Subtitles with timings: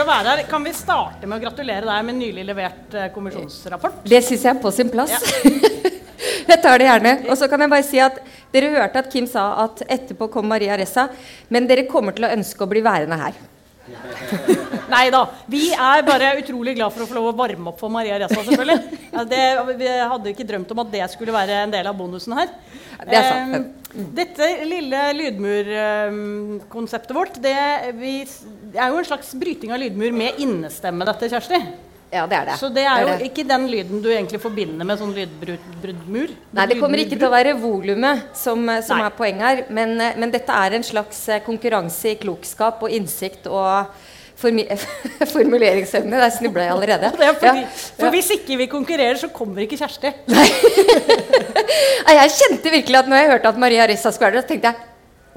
[0.00, 0.48] hyggelig å være her.
[0.50, 4.02] Kan vi starte med å gratulere deg med nylig levert eh, kommisjonsrapport?
[4.04, 5.12] Det syns jeg er på sin plass.
[6.50, 7.14] jeg tar det gjerne.
[7.28, 8.20] Og så kan jeg bare si at
[8.52, 11.08] dere hørte at Kim sa at etterpå kom Maria Ressa,
[11.48, 13.36] men dere kommer til å ønske å bli værende her.
[14.90, 15.22] Nei da.
[15.50, 18.40] Vi er bare utrolig glad for å få lov å varme opp for Maria Ressa,
[18.46, 18.78] selvfølgelig.
[19.10, 19.42] Ja, det,
[19.80, 22.48] vi hadde ikke drømt om at det skulle være en del av bonusen her.
[23.02, 23.28] Det er.
[23.58, 23.60] Eh,
[24.14, 27.56] dette lille lydmurkonseptet vårt, det,
[27.98, 28.12] vi,
[28.70, 31.58] det er jo en slags bryting av lydmur med innestemme, dette, Kjersti.
[32.10, 32.56] Ja, det er det.
[32.58, 33.28] Så det er jo det.
[33.30, 36.32] ikke den lyden du egentlig forbinder med sånn lydbruddmur.
[36.58, 39.62] Nei, det kommer ikke til å være volumet som, som er poenget her.
[39.70, 43.94] Men, eh, men dette er en slags eh, konkurranse i klokskap og innsikt og
[44.40, 44.66] formi
[45.36, 46.18] formuleringsevne.
[46.24, 47.12] Der snubla jeg allerede.
[47.20, 47.80] Det er fordi, Ja.
[48.00, 50.10] For hvis ikke vi konkurrerer, så kommer ikke Kjersti.
[50.34, 50.48] Nei,
[52.20, 54.72] Jeg kjente virkelig at når jeg hørte at Maria Ressa skulle være der, så tenkte
[54.72, 54.89] jeg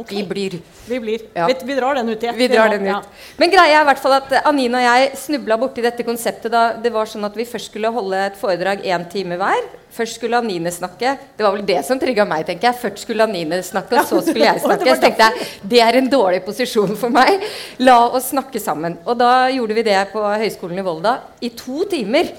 [0.09, 0.55] vi blir.
[0.89, 1.21] Vi blir.
[1.35, 1.45] Ja.
[1.47, 2.31] Vi, vi drar den ut ja.
[2.33, 2.87] Vi drar den ut.
[2.89, 3.01] Ja.
[3.37, 6.63] Men greia er i hvert fall at Anine og jeg snubla borti dette konseptet da
[6.81, 9.67] det var sånn at vi først skulle holde et foredrag én time hver.
[9.93, 11.11] Først skulle Anine snakke.
[11.37, 12.47] Det var vel det som trigga meg.
[12.47, 12.79] tenker jeg.
[12.81, 14.95] Først skulle Anine snakke, og så skulle jeg snakke.
[14.95, 17.45] Så tenkte jeg det er en dårlig posisjon for meg.
[17.85, 18.97] La oss snakke sammen.
[19.05, 22.33] Og da gjorde vi det på Høgskolen i Volda i to timer.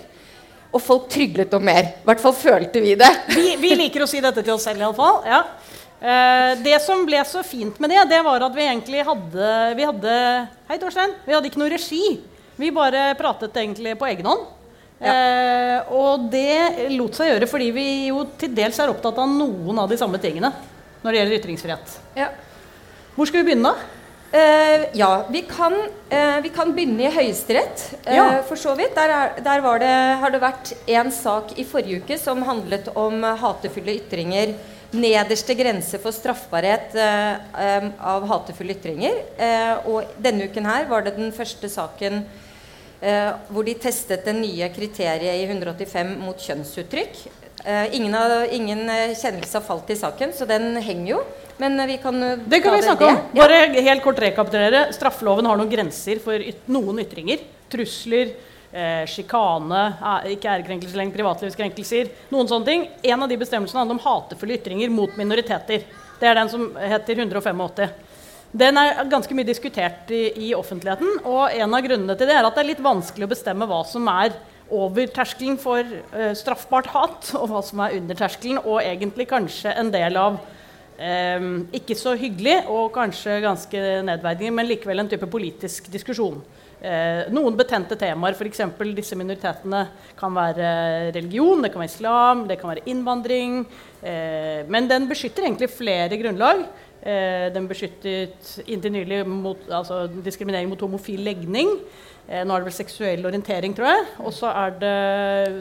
[0.75, 1.93] Og folk tryglet om mer.
[2.03, 3.13] I hvert fall følte vi det.
[3.31, 5.23] Vi, vi liker å si dette til oss selv, iallfall.
[5.31, 5.45] Ja.
[6.01, 9.47] Eh, det som ble så fint med det, det var at vi egentlig hadde
[9.79, 10.17] Vi hadde
[10.69, 11.15] Hei, Torstein.
[11.25, 12.03] Vi hadde ikke noe regi.
[12.61, 14.45] Vi bare pratet egentlig på egen hånd.
[15.05, 19.81] Eh, og det lot seg gjøre fordi vi jo til dels er opptatt av noen
[19.83, 20.53] av de samme tingene
[21.05, 21.97] når det gjelder ytringsfrihet.
[22.17, 22.31] Ja.
[23.15, 23.91] Hvor skal vi begynne, da?
[24.35, 25.75] Eh, ja, vi kan,
[26.11, 28.43] eh, vi kan begynne i Høyesterett, eh, Ja.
[28.43, 28.95] for så vidt.
[28.97, 32.89] Der, er, der var det, har det vært en sak i forrige uke som handlet
[32.97, 34.55] om hatefulle ytringer.
[34.95, 39.21] Nederste grense for straffbarhet eh, av hatefulle ytringer.
[39.37, 42.23] Eh, og denne uken her var det den første saken
[43.03, 47.25] eh, hvor de testet det nye kriteriet i 185 mot kjønnsuttrykk.
[47.65, 51.21] Eh, ingen, av, ingen eh, kjennelse har falt i saken, så den henger jo.
[51.63, 53.21] Men eh, vi kan eh, Det kan vi snakke om.
[53.35, 54.87] Bare helt kort rekapitulere.
[54.93, 57.43] Straffeloven har noen grenser for yt noen ytringer.
[57.73, 58.35] Trusler,
[58.75, 59.83] eh, sjikane,
[60.35, 62.11] ikke ærekrenkelser lenger, privatlivskrenkelser.
[62.35, 62.89] Noen sånne ting.
[63.07, 65.87] En av de bestemmelsene handler om hatefulle ytringer mot minoriteter.
[66.21, 67.63] Det er den som heter 185.
[68.55, 72.47] Den er ganske mye diskutert i, i offentligheten, og en av grunnene til det er
[72.47, 74.37] at det er litt vanskelig å bestemme hva som er
[74.75, 79.75] over terskelen for eh, straffbart hat, og hva som er under terskelen, og egentlig kanskje
[79.75, 80.39] en del av
[81.03, 81.49] eh,
[81.81, 86.39] ikke så hyggelig og kanskje ganske nedverdigende, men likevel en type politisk diskusjon.
[86.85, 88.61] Eh, noen betente temaer, f.eks.
[88.93, 89.87] disse minoritetene,
[90.19, 93.63] kan være religion, det kan være islam, det kan være innvandring.
[94.05, 96.67] Eh, men den beskytter egentlig flere grunnlag.
[97.05, 101.73] Eh, den beskyttet inntil nylig mot altså, diskriminering mot homofil legning.
[102.29, 104.07] Eh, nå er det vel seksuell orientering, tror jeg.
[104.25, 104.95] Og så er det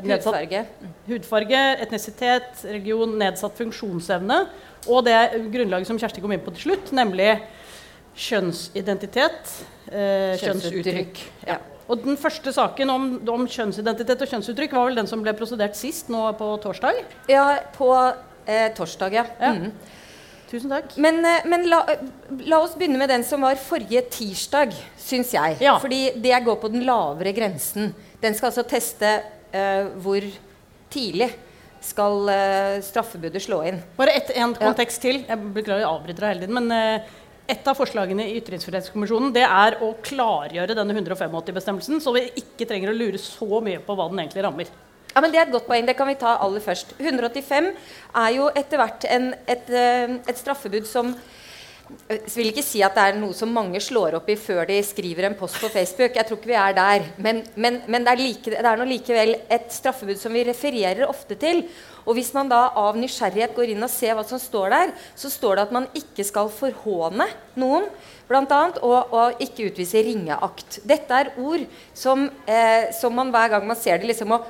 [0.07, 0.61] nedsatt Hudfarge.
[1.07, 4.43] hudfarge, etnisitet, religion, nedsatt funksjonsevne.
[4.87, 5.17] Og det
[5.51, 7.33] grunnlaget som Kjersti kom inn på til slutt, nemlig
[8.15, 9.53] kjønnsidentitet,
[9.91, 11.21] eh, kjønnsuttrykk.
[11.47, 11.59] Ja.
[11.91, 15.75] Og den første saken om, om kjønnsidentitet og kjønnsuttrykk var vel den som ble prosedert
[15.77, 17.01] sist, nå på torsdag.
[17.31, 17.89] Ja, på
[18.45, 19.25] eh, torsdag, ja.
[19.41, 19.51] Ja.
[19.57, 19.73] Mm.
[20.53, 20.95] Tusen takk.
[21.01, 21.81] Men, eh, men la,
[22.45, 25.57] la oss begynne med den som var forrige tirsdag, syns jeg.
[25.65, 25.79] Ja.
[25.81, 27.91] Fordi det går på den lavere grensen.
[28.21, 29.17] Den skal altså teste
[29.51, 30.23] eh, hvor
[30.93, 31.33] tidlig
[31.83, 33.81] skal eh, straffebudet slå inn.
[33.97, 35.23] Bare ett, en kontekst til.
[35.27, 36.59] Jeg beklager jeg avbryter deg hele tiden.
[36.61, 37.17] Men eh,
[37.49, 42.93] et av forslagene i Ytringsfrihetskommisjonen det er å klargjøre denne 185-bestemmelsen, så vi ikke trenger
[42.93, 44.71] å lure så mye på hva den egentlig rammer.
[45.13, 45.85] Ja, men Det er et godt poeng.
[45.85, 46.95] Det kan vi ta aller først.
[46.97, 47.67] 185
[48.23, 51.13] er jo etter hvert en, et, eh, et straffebud som
[52.09, 54.77] jeg vil ikke si at det er noe som mange slår opp i før de
[54.85, 56.15] skriver en post på Facebook.
[56.15, 57.07] Jeg tror ikke vi er der.
[57.21, 61.05] Men, men, men det er, like, det er nå likevel et straffebud som vi refererer
[61.07, 61.63] ofte til.
[62.03, 65.31] Og hvis man da av nysgjerrighet går inn og ser hva som står der, så
[65.31, 67.87] står det at man ikke skal forhåne noen,
[68.33, 70.81] annet, og, og ikke utvise ringeakt.
[70.89, 74.41] Dette er ord som, eh, som man hver gang man ser det, liksom må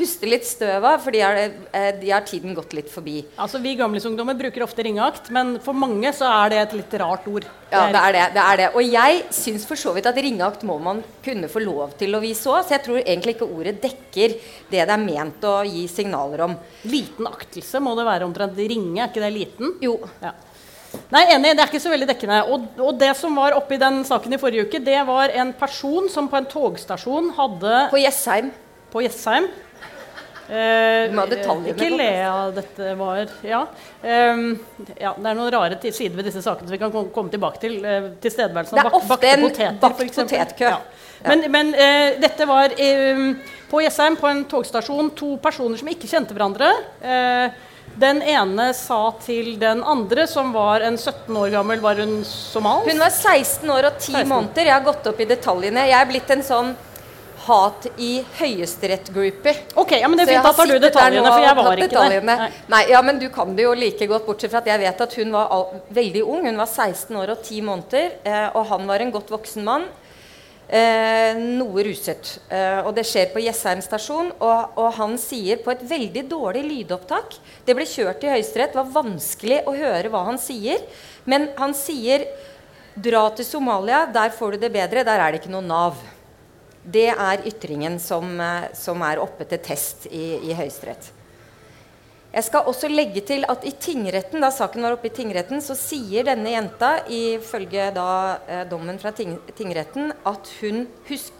[0.00, 3.20] puste litt støv av, for de har, eh, de har tiden gått litt forbi.
[3.36, 7.28] Altså, Vi gamlisungdommer bruker ofte ringeakt, men for mange så er det et litt rart
[7.28, 7.44] ord.
[7.70, 8.34] Ja, det er det.
[8.34, 8.68] det er det.
[8.74, 12.22] Og jeg syns for så vidt at ringeakt må man kunne få lov til å
[12.22, 12.64] vise òg.
[12.64, 14.34] Så jeg tror egentlig ikke ordet dekker
[14.70, 16.56] det det er ment å gi signaler om.
[16.90, 18.56] Liten aktelse må det være omtrent.
[18.56, 19.76] Ringe, er ikke det liten?
[19.84, 19.98] Jo.
[20.22, 20.32] Ja.
[21.10, 22.40] Nei, enig, det er ikke så veldig dekkende.
[22.50, 26.08] Og, og det som var oppi den saken i forrige uke, det var en person
[26.10, 28.50] som på en togstasjon hadde På Jessheim.
[28.90, 29.46] På Jessheim.
[30.50, 31.12] Eh,
[31.70, 33.60] ikke le av dette var Ja.
[34.02, 34.40] Eh,
[34.98, 35.12] ja.
[35.14, 37.78] Det er noen rare sider ved disse sakene som vi kan komme tilbake til.
[37.84, 40.72] Eh, Tilstedeværelsen Det er av bak, bakte en poteter, bakt potetkø.
[40.74, 40.80] Ja.
[41.22, 43.24] Men, men eh, dette var eh,
[43.70, 46.72] på Jessheim, på en togstasjon, to personer som ikke kjente hverandre.
[47.00, 47.66] Eh,
[48.00, 52.92] den ene sa til den andre, som var en 17 år gammel Var hun somalisk?
[52.92, 54.28] Hun var 16 år og 10 16.
[54.30, 54.68] måneder.
[54.70, 55.88] Jeg har gått opp i detaljene.
[55.90, 56.70] Jeg er blitt en sånn
[57.50, 59.54] hat i høyesterett-groupie.
[59.80, 60.46] Ok, ja, men det er fint.
[60.46, 62.44] Da tar du detaljene, for jeg var ikke der.
[62.72, 62.82] Nei.
[62.90, 65.34] Ja, men du kan det jo like godt, bortsett fra at jeg vet at hun
[65.34, 66.46] var all, veldig ung.
[66.48, 69.88] Hun var 16 år og 10 måneder, eh, og han var en godt voksen mann.
[70.70, 72.36] Eh, noe ruset.
[72.46, 74.30] Eh, og det skjer på Jessheim stasjon.
[74.38, 77.34] Og, og han sier på et veldig dårlig lydopptak
[77.66, 78.78] Det ble kjørt i Høyesterett.
[78.78, 80.84] Var vanskelig å høre hva han sier.
[81.26, 82.28] Men han sier
[83.00, 85.04] Dra til Somalia, der får du det bedre.
[85.06, 85.98] Der er det ikke noe Nav.
[86.82, 91.12] Det er ytringen som, eh, som er oppe til test i, i Høyesterett.
[92.30, 95.74] Jeg skal også legge til at i tingretten, da saken var oppe i tingretten, så
[95.74, 98.10] sier denne jenta ifølge da
[98.46, 101.34] eh, dommen fra ting, tingretten at hun husk,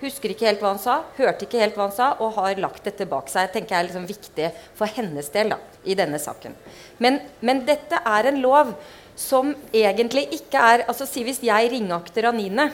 [0.00, 2.88] husker ikke helt hva han sa, hørte ikke helt hva han sa, og har lagt
[2.88, 3.52] dette bak seg.
[3.52, 4.50] tenker jeg er liksom viktig
[4.80, 6.56] for hennes del da, i denne saken.
[6.98, 8.72] Men, men dette er en lov
[9.20, 12.70] som egentlig ikke er altså Si hvis jeg ringakter Anine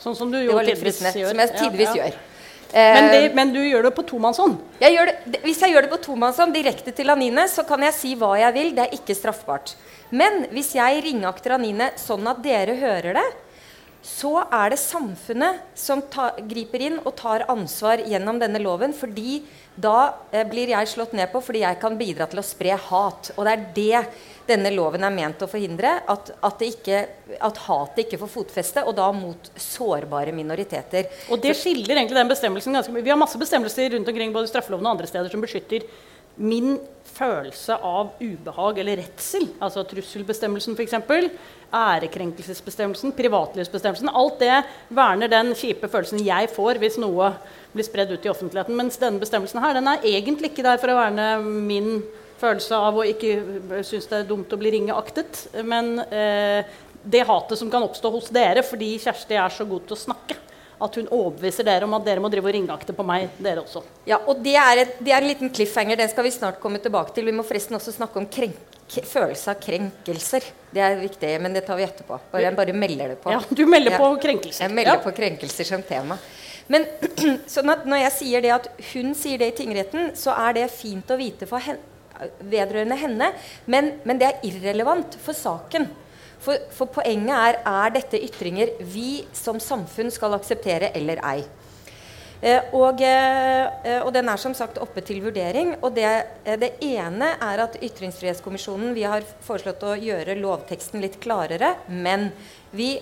[0.00, 1.28] Sånn som du Det jo tidvis gjør.
[1.30, 2.02] Som jeg Ja, tidvis ja.
[2.04, 2.18] gjør.
[2.72, 4.58] Men, Eh, det, men du gjør det på tomannshånd.
[5.42, 8.54] hvis jeg gjør det på tomannshånd direkte til Anine, så kan jeg si hva jeg
[8.54, 8.74] vil.
[8.76, 9.74] Det er ikke straffbart.
[10.10, 13.26] Men hvis jeg ringakter Anine sånn at dere hører det,
[14.02, 18.94] så er det samfunnet som ta, griper inn og tar ansvar gjennom denne loven.
[18.94, 19.42] fordi
[19.80, 23.30] da eh, blir jeg slått ned på fordi jeg kan bidra til å spre hat.
[23.36, 24.06] Og det er det
[24.50, 25.96] denne loven er ment å forhindre.
[26.10, 27.00] At, at, ikke,
[27.38, 31.10] at hatet ikke får fotfeste, og da mot sårbare minoriteter.
[31.30, 33.06] Og det skiller egentlig den bestemmelsen ganske mye.
[33.06, 35.86] Vi har masse bestemmelser rundt omkring både straffeloven og andre steder som beskytter
[36.40, 39.48] min følelse av ubehag eller redsel.
[39.60, 40.94] Altså trusselbestemmelsen f.eks.
[41.70, 44.08] Ærekrenkelsesbestemmelsen, privatlivsbestemmelsen.
[44.08, 47.34] Alt det verner den kjipe følelsen jeg får hvis noe
[47.74, 48.78] blir spredd ut i offentligheten.
[48.78, 52.19] Mens denne bestemmelsen her, den er egentlig ikke der for å verne min følelse
[52.76, 53.34] av å ikke
[53.84, 56.64] synes det er dumt å bli ringeaktet, men eh,
[57.02, 60.36] det hatet som kan oppstå hos dere fordi Kjersti er så god til å snakke.
[60.80, 63.82] At hun overbeviser dere om at dere må drive og ringeakte på meg, dere også.
[64.08, 65.98] Ja, og det er, et, det er en liten cliffhanger.
[66.00, 67.26] Den skal vi snart komme tilbake til.
[67.28, 68.56] Vi må forresten også snakke om krenk,
[68.88, 70.46] følelse av krenkelser.
[70.72, 72.16] Det er viktig, men det tar vi etterpå.
[72.32, 73.28] Bare, jeg bare melder det på.
[73.34, 74.00] Ja, du melder Ja.
[74.00, 74.64] på krenkelser.
[74.64, 75.04] Jeg melder Ja.
[75.04, 76.16] på krenkelser som tema.
[76.72, 76.86] Men
[77.50, 81.12] sånn når jeg sier det at hun sier det i tingretten, så er det fint
[81.12, 81.76] å vite for hen,
[82.40, 83.32] vedrørende henne,
[83.66, 85.88] men, men det er irrelevant for saken.
[86.40, 91.42] For, for poenget er er dette ytringer vi som samfunn skal akseptere eller ei.
[92.40, 95.74] Eh, og, eh, og den er som sagt oppe til vurdering.
[95.84, 96.08] Og det,
[96.44, 102.32] eh, det ene er at Ytringsfrihetskommisjonen Vi har foreslått å gjøre lovteksten litt klarere, men
[102.72, 102.98] vi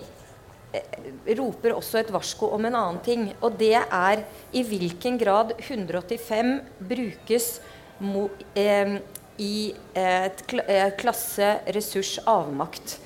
[1.38, 3.32] roper også et varsko om en annen ting.
[3.40, 7.60] Og det er i hvilken grad 185 brukes
[9.38, 12.98] i et kla, eh, klasse, ressurs, avmakt.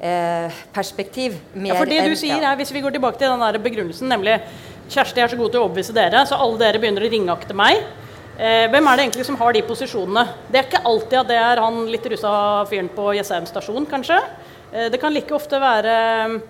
[0.00, 1.34] Eh, perspektiv.
[1.54, 4.40] Ja, for det du sier er, Hvis vi går tilbake til den der begrunnelsen, nemlig
[4.88, 7.84] Kjersti er så god til å overbevise dere, så alle dere begynner å ringeakte meg.
[8.38, 10.24] Eh, hvem er det egentlig som har de posisjonene?
[10.50, 14.16] Det er ikke alltid at det er han litt rusa fyren på Jessheim stasjon, kanskje.
[14.72, 16.40] Eh, det kan like ofte være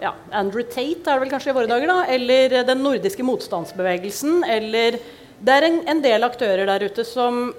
[0.00, 4.44] ja, Andrew Tate er det vel kanskje i våre dager, da, eller den nordiske motstandsbevegelsen,
[4.46, 5.00] eller
[5.44, 7.50] Det er en, en del aktører der ute som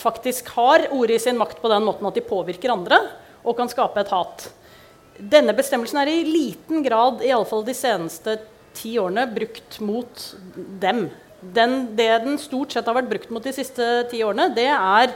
[0.00, 2.98] faktisk har ordet i sin makt på den måten at de påvirker andre
[3.44, 4.48] og kan skape et hat.
[5.20, 8.38] Denne bestemmelsen er i liten grad, i alle fall de seneste
[8.76, 10.24] ti årene, brukt mot
[10.82, 11.06] dem.
[11.40, 15.12] Den, det den stort sett har vært brukt mot de siste ti årene, det er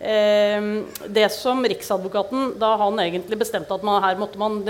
[0.00, 0.70] eh,
[1.06, 4.62] det som Riksadvokaten, da han egentlig bestemte at man, her måtte man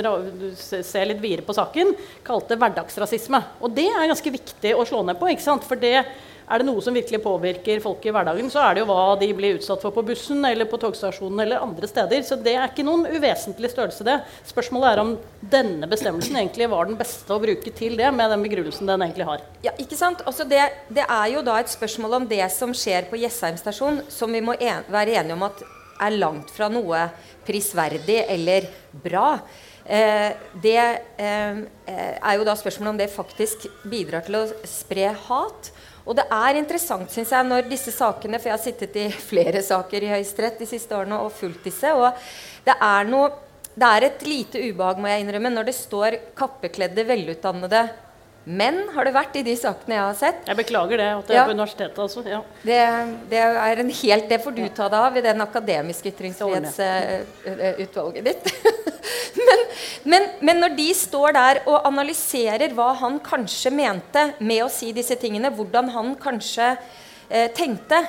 [0.59, 1.95] se litt videre på saken,
[2.26, 3.40] kalte hverdagsrasisme.
[3.62, 5.30] Og det er ganske viktig å slå ned på.
[5.33, 5.69] ikke sant?
[5.69, 6.04] For det
[6.50, 9.28] er det noe som virkelig påvirker folk i hverdagen, så er det jo hva de
[9.38, 12.25] blir utsatt for på bussen eller på togstasjonen eller andre steder.
[12.26, 14.19] Så det er ikke noen uvesentlig størrelse, det.
[14.50, 15.12] Spørsmålet er om
[15.52, 19.28] denne bestemmelsen egentlig var den beste å bruke til det, med den begrunnelsen den egentlig
[19.30, 19.45] har.
[19.64, 20.25] Ja, ikke sant?
[20.26, 24.02] Altså det, det er jo da et spørsmål om det som skjer på Jessheim stasjon,
[24.11, 25.62] som vi må en, være enige om at
[26.00, 27.07] er langt fra noe
[27.47, 28.66] prisverdig eller
[29.04, 29.35] bra.
[29.85, 30.30] Eh,
[30.62, 30.78] det
[31.21, 35.73] eh, er jo da spørsmålet om det faktisk bidrar til å spre hat.
[36.07, 39.62] Og det er interessant, synes jeg, når disse sakene For jeg har sittet i flere
[39.64, 41.92] saker i Høyesterett de siste årene og fulgt disse.
[41.95, 42.11] Og
[42.66, 43.30] det er noe
[43.71, 47.85] Det er et lite ubehag, må jeg innrømme, når det står kappekledde, velutdannede
[48.45, 51.09] Men har det vært i de sakene jeg har sett Jeg beklager det.
[51.19, 51.43] at det Ja.
[51.43, 52.23] er på universitetet altså.
[52.27, 52.41] Ja.
[52.65, 52.79] det,
[53.29, 58.53] det er en helt Det får du ta deg av i den akademiske ytringsfrihetsutvalget ditt.
[59.49, 59.59] men,
[60.05, 64.93] men, men når de står der og analyserer hva han kanskje mente med å si
[64.97, 66.73] disse tingene, hvordan han kanskje
[67.29, 68.03] eh, tenkte,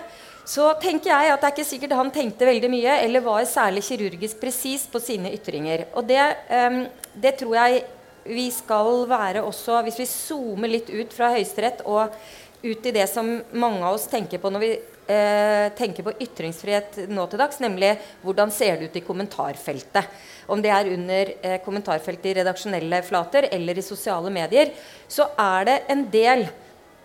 [0.48, 3.84] så tenker jeg at det er ikke sikkert han tenkte veldig mye eller var særlig
[3.86, 5.80] kirurgisk presis på sine ytringer.
[5.96, 6.80] Og det, eh,
[7.14, 7.84] det tror jeg
[8.24, 12.16] vi skal være også Hvis vi zoomer litt ut fra Høyesterett og
[12.62, 14.70] ut i det som mange av oss tenker på når vi
[15.10, 20.12] eh, tenker på ytringsfrihet nå til dags, nemlig hvordan ser det ut i kommentarfeltet.
[20.46, 24.75] Om det er under eh, kommentarfeltet i redaksjonelle flater eller i sosiale medier,
[25.10, 26.46] så er det en del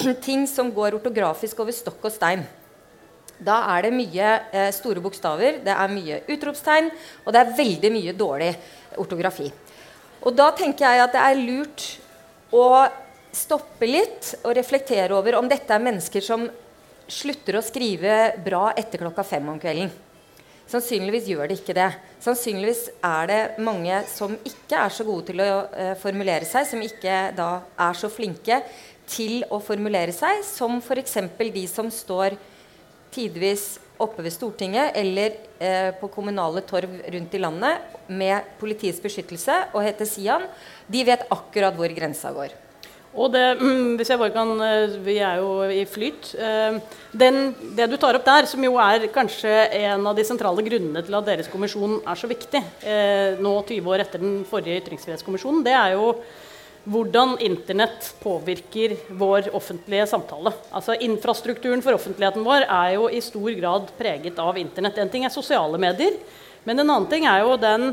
[0.27, 2.45] ting som går ortografisk over stokk og stein.
[3.37, 6.93] Da er det mye eh, store bokstaver, det er mye utropstegn,
[7.25, 8.53] og det er veldig mye dårlig
[9.01, 9.51] ortografi.
[10.27, 11.85] Og da tenker jeg at det er lurt
[12.55, 12.67] å
[13.37, 16.49] stoppe litt og reflektere over om dette er mennesker som
[17.07, 19.93] slutter å skrive bra etter klokka fem om kvelden.
[20.67, 21.91] Sannsynligvis gjør det ikke det.
[22.25, 26.83] Sannsynligvis er det mange som ikke er så gode til å uh, formulere seg, som
[26.83, 27.51] ikke da
[27.87, 28.59] er så flinke
[29.07, 31.21] til å formulere seg, som f.eks.
[31.39, 32.35] de som står
[33.15, 39.57] tidvis oppe ved Stortinget eller eh, på kommunale torv rundt i landet med politiets beskyttelse
[39.73, 40.47] og heter Sian.
[40.87, 42.55] De vet akkurat hvor grensa går.
[43.17, 43.45] Og det,
[43.97, 46.35] hvis jeg bare kan, eh, Vi er jo i flyt.
[46.37, 46.81] Eh,
[47.17, 51.01] Den, det du tar opp der, som jo er kanskje en av de sentrale grunnene
[51.05, 55.65] til at deres kommisjon er så viktig, eh, nå 20 år etter den forrige ytringsfrihetskommisjonen,
[55.65, 56.11] det er jo
[56.87, 60.53] hvordan Internett påvirker vår offentlige samtale.
[60.71, 65.01] Altså Infrastrukturen for offentligheten vår er jo i stor grad preget av Internett.
[65.03, 66.15] En ting er sosiale medier,
[66.65, 67.91] men en annen ting er jo den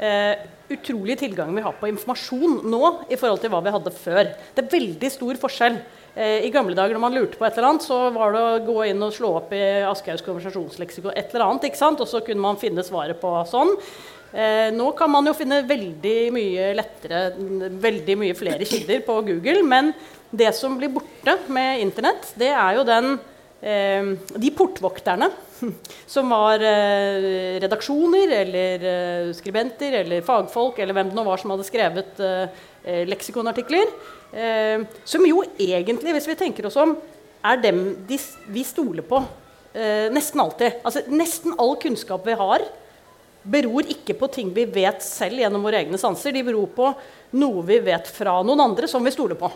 [0.00, 4.30] eh, utrolige tilgangen vi har på informasjon nå i forhold til hva vi hadde før.
[4.54, 5.76] Det er veldig stor forskjell.
[6.14, 8.62] Eh, I gamle dager når man lurte på et eller annet, så var det å
[8.70, 12.00] gå inn og slå opp i Aschehougs konversasjonsleksikon et eller annet, ikke sant?
[12.00, 13.76] og så kunne man finne svaret på sånn.
[14.30, 17.22] Eh, nå kan man jo finne veldig mye lettere
[17.82, 19.64] veldig mye flere kilder på Google.
[19.66, 19.92] Men
[20.30, 23.16] det som blir borte med Internett, det er jo den
[23.58, 25.30] eh, de portvokterne
[26.14, 31.54] som var eh, redaksjoner eller eh, skribenter eller fagfolk eller hvem det nå var som
[31.54, 33.94] hadde skrevet eh, eh, leksikonartikler.
[35.04, 36.92] som jo egentlig, hvis vi tenker oss om,
[37.42, 38.14] er dem de,
[38.46, 39.18] vi stoler på
[40.14, 40.76] nesten alltid.
[40.86, 42.62] Altså Nesten all kunnskap vi har,
[43.42, 46.34] beror ikke på ting vi vet selv gjennom våre egne sanser.
[46.34, 46.92] De beror på
[47.40, 49.50] noe vi vet fra noen andre som vi stoler på.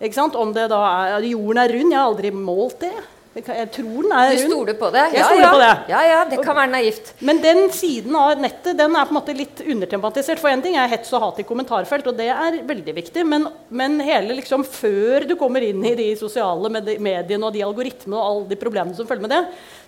[0.00, 0.80] Om det da
[1.16, 1.92] er Jorden er rund.
[1.92, 2.94] Jeg har aldri målt det.
[3.34, 5.04] Jeg tror den er Du stoler på det?
[5.16, 5.48] Ja, ja.
[5.50, 5.70] på det.
[5.90, 7.10] Ja, ja, det kan være naivt.
[7.18, 10.38] Men den siden av nettet den er på en måte litt undertematisert.
[10.38, 13.24] For en ting er hets og hat i kommentarfelt, og det er veldig viktig.
[13.26, 18.20] Men, men hele liksom før du kommer inn i de sosiale mediene og de algoritmene
[18.20, 19.42] og alle de problemene som følger med det,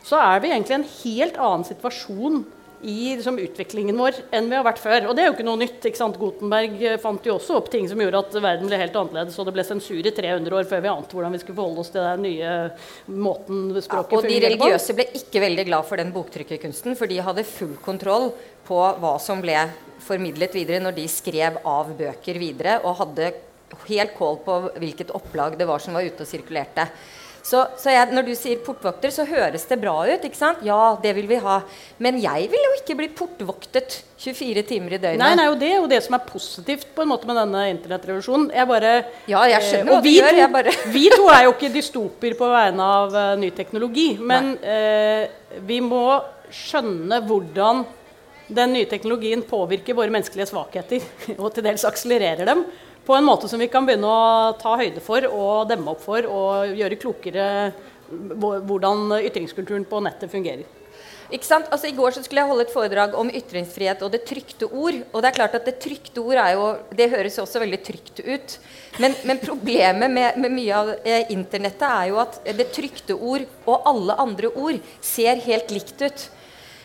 [0.07, 2.43] så er vi egentlig i en helt annen situasjon
[2.87, 5.09] i liksom, utviklingen vår enn vi har vært før.
[5.11, 5.81] Og det er jo ikke noe nytt.
[5.89, 6.19] ikke sant?
[6.21, 9.49] Gutenberg eh, fant jo også opp ting som gjorde at verden ble helt annerledes, og
[9.49, 12.07] det ble sensur i 300 år før vi ante hvordan vi skulle forholde oss til
[12.07, 12.53] den nye
[13.11, 17.19] måten språket Ja, og de religiøse ble ikke veldig glad for den boktrykkerkunsten, for de
[17.27, 18.31] hadde full kontroll
[18.67, 19.59] på hva som ble
[20.07, 23.33] formidlet videre når de skrev av bøker videre, og hadde
[23.89, 26.87] helt kål på hvilket opplag det var som var ute og sirkulerte.
[27.47, 30.25] Så, så jeg, når du sier portvokter, så høres det bra ut.
[30.27, 30.65] ikke sant?
[30.67, 31.61] Ja, det vil vi ha.
[32.03, 35.23] Men jeg vil jo ikke bli portvoktet 24 timer i døgnet.
[35.23, 37.69] Nei, nei, og det er jo det som er positivt på en måte med denne
[37.77, 38.49] internettrevolusjonen.
[38.57, 38.95] Jeg bare,
[39.31, 41.71] Ja, jeg skjønner eh, hva du gjør, To, jeg bare- vi to er jo ikke
[41.77, 45.29] dystoper på vegne av uh, ny teknologi, men eh,
[45.69, 46.03] vi må
[46.51, 47.85] skjønne hvordan
[48.59, 51.07] den nye teknologien påvirker våre menneskelige svakheter,
[51.43, 52.67] og til dels akselererer dem,
[53.07, 56.27] på en måte som vi kan begynne å ta høyde for og demme opp for
[56.27, 57.47] og gjøre klokere
[58.07, 60.67] hvordan ytringskulturen på nettet fungerer.
[61.27, 61.67] Ikke sant?
[61.75, 65.01] Altså, I går så skulle jeg holde et foredrag om ytringsfrihet og det trykte ord.
[65.11, 68.23] Og det er klart at det trykte ord er jo Det høres også veldig trygt
[68.23, 68.57] ut.
[69.03, 73.47] Men, men problemet med, med mye av eh, internettet er jo at det trykte ord
[73.67, 76.29] og alle andre ord ser helt likt ut.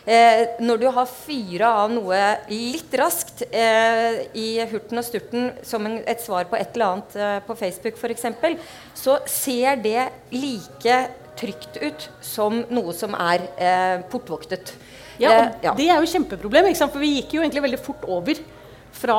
[0.02, 5.86] Eh, når du har fyra av noe litt raskt eh, i hurten og sturten som
[5.86, 8.26] en, et svar på et eller annet eh, på Facebook f.eks.,
[8.98, 10.96] så ser det like
[11.38, 14.74] trygt ut som noe som er eh, portvoktet.
[15.22, 15.72] Ja, Eh, og ja.
[15.78, 18.40] Det er jo kjempeproblem, for vi gikk jo egentlig veldig fort over
[18.92, 19.18] fra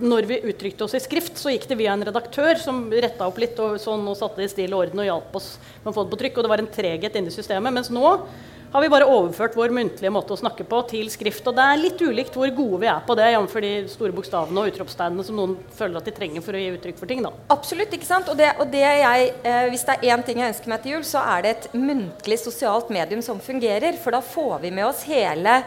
[0.00, 3.36] når vi uttrykte oss i skrift, så gikk det via en redaktør som retta opp
[3.42, 5.50] litt og sånn, og satte i stil og orden og hjalp oss
[5.82, 6.38] med å få det på trykk.
[6.38, 7.76] Og det var en treghet inni systemet.
[7.76, 8.14] Mens nå
[8.72, 11.44] har vi bare overført vår muntlige måte å snakke på til skrift.
[11.48, 13.56] Og det er litt ulikt hvor gode vi er på det, jf.
[13.64, 17.00] de store bokstavene og utropstegnene som noen føler at de trenger for å gi uttrykk
[17.00, 17.22] for ting.
[17.24, 17.34] da.
[17.52, 17.92] Absolutt.
[17.92, 18.30] ikke sant?
[18.32, 20.96] Og, det, og det jeg, eh, hvis det er én ting jeg ønsker meg til
[20.96, 23.98] jul, så er det et muntlig sosialt medium som fungerer.
[24.00, 25.60] For da får vi med oss hele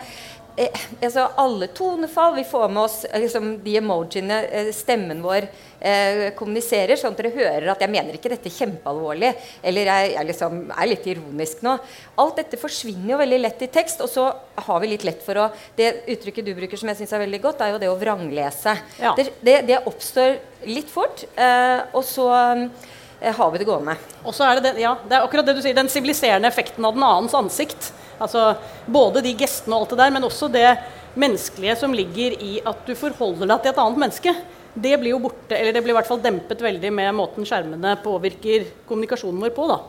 [0.55, 2.35] altså alle tonefall.
[2.35, 5.47] Vi får med oss eh, liksom, de emojiene eh, stemmen vår
[5.79, 9.33] eh, kommuniserer, sånn at dere hører at jeg mener ikke dette kjempealvorlig.
[9.65, 11.75] Eller jeg, jeg liksom er litt ironisk nå.
[12.23, 14.03] Alt dette forsvinner jo veldig lett i tekst.
[14.05, 14.29] Og så
[14.67, 17.41] har vi litt lett for å Det uttrykket du bruker som jeg syns er veldig
[17.43, 18.77] godt, er jo det å vranglese.
[19.01, 19.15] Ja.
[19.17, 23.97] Det, det, det oppstår litt fort, eh, og så eh, har vi det gående.
[24.23, 26.87] Og så er det, den, ja, det er akkurat det du sier, den siviliserende effekten
[26.87, 27.91] av den annens ansikt.
[28.21, 28.55] Altså
[28.85, 30.67] Både de gestene og alt det der, men også det
[31.15, 34.35] menneskelige som ligger i at du forholder deg til et annet menneske.
[34.75, 37.95] Det blir jo borte, eller det blir i hvert fall dempet veldig med måten skjermene
[38.03, 39.67] påvirker kommunikasjonen vår på.
[39.71, 39.79] da.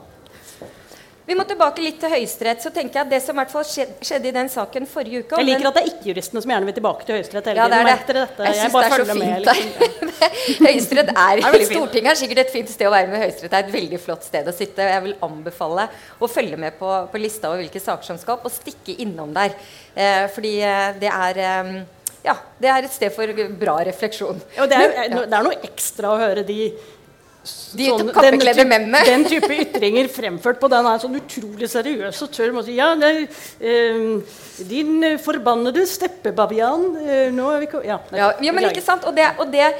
[1.26, 2.61] Vi må tilbake litt til Høyesterett.
[2.62, 5.40] så tenker jeg at Det som i hvert fall skjedde i den saken forrige uke
[5.40, 7.80] Jeg liker at det er ikke-juristene som gjerne vil tilbake til Høyesterett hele Ja, det
[7.80, 8.28] er tiden.
[8.37, 8.47] det.
[8.47, 10.12] Jeg Jeg, bare det er så fint Liksom.
[10.68, 11.64] Høyesterett er, er.
[11.66, 14.47] Stortinget er sikkert et fint sted å være, med Høyesterett er et veldig flott sted
[14.47, 14.87] å sitte.
[14.87, 15.88] og Jeg vil anbefale
[16.23, 19.35] å følge med på, på lista over hvilke saker som skal opp, og stikke innom
[19.35, 19.59] der.
[19.99, 21.75] Eh, fordi eh, det er eh,
[22.26, 24.38] ja, det er et sted for bra refleksjon.
[24.62, 25.26] Og det, er, Men, ja.
[25.30, 26.73] det er noe ekstra å høre de
[27.76, 29.03] De sånn- kappekledde mennene.
[29.07, 32.57] Den type ytringer fremført på den er sånn utrolig seriøs og tørr.
[32.67, 34.21] Si, Ja, eh,
[34.69, 39.05] din forbannede steppebavian eh, Nå er vi ja, Ja, Ja, ja, men ikke sant?
[39.05, 39.73] Og det, og det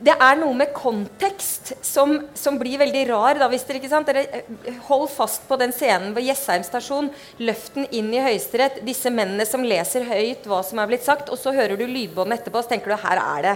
[0.00, 3.36] det er noe med kontekst som, som blir veldig rar.
[3.40, 4.08] Da, hvis dere, ikke sant?
[4.08, 7.10] dere eh, Hold fast på den scenen ved Jessheim stasjon.
[7.44, 8.80] Løft den inn i Høyesterett.
[8.86, 11.28] Disse mennene som leser høyt hva som er blitt sagt.
[11.28, 13.54] Og så hører du lydbåndet etterpå, og så tenker du her er det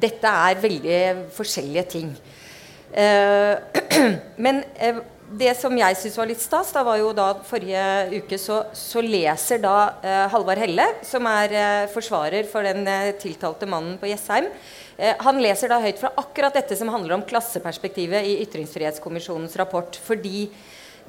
[0.00, 1.00] Dette er veldig
[1.36, 2.12] forskjellige ting.
[2.90, 3.80] Eh,
[4.44, 5.00] men eh,
[5.38, 9.02] det som jeg syns var litt stas, da var jo da forrige uke så, så
[9.04, 14.10] leser da eh, Halvard Helle, som er eh, forsvarer for den eh, tiltalte mannen på
[14.10, 14.48] Jessheim,
[14.98, 20.00] eh, han leser da høyt fra akkurat dette som handler om klasseperspektivet i Ytringsfrihetskommisjonens rapport.
[20.02, 20.48] Fordi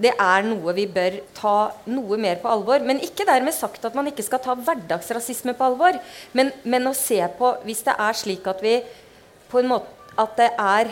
[0.01, 1.53] det er noe vi bør ta
[1.91, 2.81] noe mer på alvor.
[2.87, 5.99] Men ikke dermed sagt at man ikke skal ta hverdagsrasisme på alvor.
[6.37, 8.79] Men, men å se på Hvis det er slik at vi
[9.51, 10.91] på en måte At det er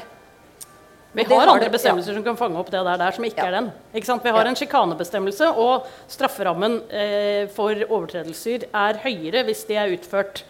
[1.15, 3.47] Vi har har andre bestemmelser som kan fange opp det der, der som ikke Ja.
[3.47, 3.71] er den.
[3.95, 4.19] Ikke?
[4.23, 4.49] Vi har Ja.
[4.49, 10.43] en sjikanebestemmelse, og strafferammen eh, for overtredelser er høyere hvis de er utført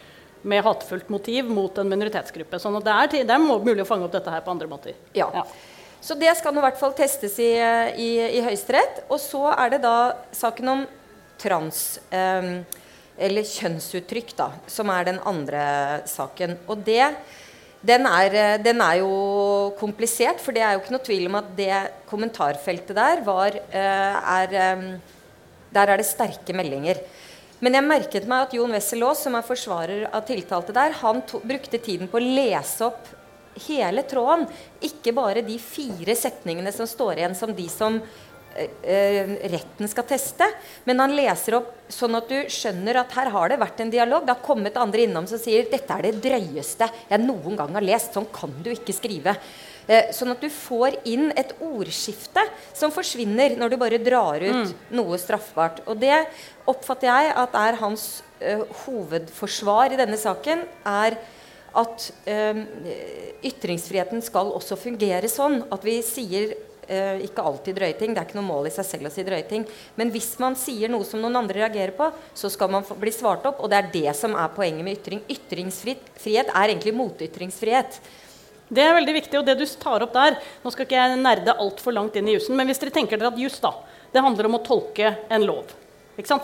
[0.44, 2.60] med hatefullt motiv mot en minoritetsgruppe.
[2.60, 4.94] Sånn at det er, det er mulig å fange opp dette her på andre måter.
[5.16, 5.30] Ja.
[6.00, 7.52] Så det skal nå i hvert fall testes i,
[8.00, 8.10] i,
[8.40, 9.04] i Høyesterett.
[9.12, 9.98] Og så er det da
[10.36, 10.86] saken om
[11.40, 12.52] trans, eh,
[13.20, 15.62] eller kjønnsuttrykk, da, som er den andre
[16.08, 16.56] saken.
[16.72, 17.04] Og det,
[17.84, 19.12] den er, den er jo
[19.80, 24.36] komplisert, for det er jo ikke noe tvil om at det kommentarfeltet der var eh,
[24.40, 24.90] er, eh,
[25.70, 26.98] Der er det sterke meldinger.
[27.60, 31.20] Men jeg merket meg at Jon Wessel Aas, som er forsvarer av tiltalte der, han
[31.28, 33.19] to, brukte tiden på å lese opp
[33.68, 34.48] hele tråden.
[34.86, 40.08] Ikke bare de fire setningene som står igjen som de som eh, eh, retten skal
[40.10, 40.48] teste.
[40.90, 44.26] Men han leser opp sånn at du skjønner at her har det vært en dialog.
[44.26, 47.86] Det har kommet andre innom som sier dette er det drøyeste jeg noen gang har
[47.86, 48.16] lest.
[48.16, 49.38] Sånn kan du ikke skrive.
[49.90, 52.44] Eh, sånn at du får inn et ordskifte
[52.78, 55.82] som forsvinner når du bare drar ut noe straffbart.
[55.90, 56.14] Og det
[56.70, 58.04] oppfatter jeg at er hans
[58.38, 60.62] eh, hovedforsvar i denne saken.
[60.86, 61.18] er
[61.78, 62.64] at eh,
[63.46, 66.54] ytringsfriheten skal også fungere sånn at vi sier
[66.90, 68.14] eh, ikke alltid drøye ting.
[68.14, 69.66] Det er ikke noe mål i seg selv å si drøye ting.
[70.00, 73.46] Men hvis man sier noe som noen andre reagerer på, så skal man bli svart
[73.50, 73.62] opp.
[73.62, 75.22] Og det er det som er poenget med ytring.
[75.30, 78.02] Ytringsfrihet er egentlig motytringsfrihet.
[78.70, 81.56] Det er veldig viktig, og det du tar opp der Nå skal ikke jeg nerde
[81.58, 83.72] altfor langt inn i jussen, men hvis dere tenker dere at juss da,
[84.14, 85.72] det handler om å tolke en lov.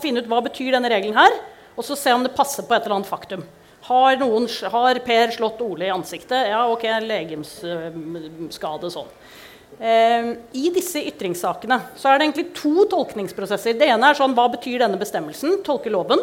[0.01, 1.35] Finne ut hva betyr denne regelen her,
[1.75, 3.43] og så se om det passer på et eller annet faktum.
[3.85, 6.47] Har, noen, har Per slått Ole i ansiktet?
[6.49, 9.11] Ja, ok, legemsskade sånn.
[9.77, 13.77] Eh, I disse ytringssakene så er det egentlig to tolkningsprosesser.
[13.77, 15.59] Det ene er sånn, hva betyr denne bestemmelsen?
[15.67, 16.21] Tolke loven.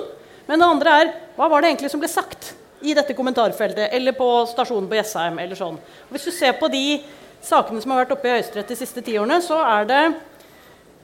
[0.49, 4.17] Men det andre er hva var det egentlig som ble sagt i dette kommentarfeltet eller
[4.17, 5.39] på stasjonen på Jessheim.
[5.39, 5.79] eller sånn.
[6.11, 7.03] Hvis du ser på de
[7.43, 10.03] sakene som har vært oppe i Høyesterett de siste ti årene, så er det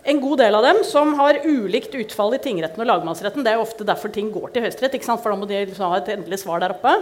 [0.08, 3.44] en god del av dem som har ulikt utfall i tingretten og lagmannsretten.
[3.44, 5.98] Det er jo ofte derfor ting går til Høyesterett, for da må de liksom ha
[6.00, 6.94] et endelig svar der oppe.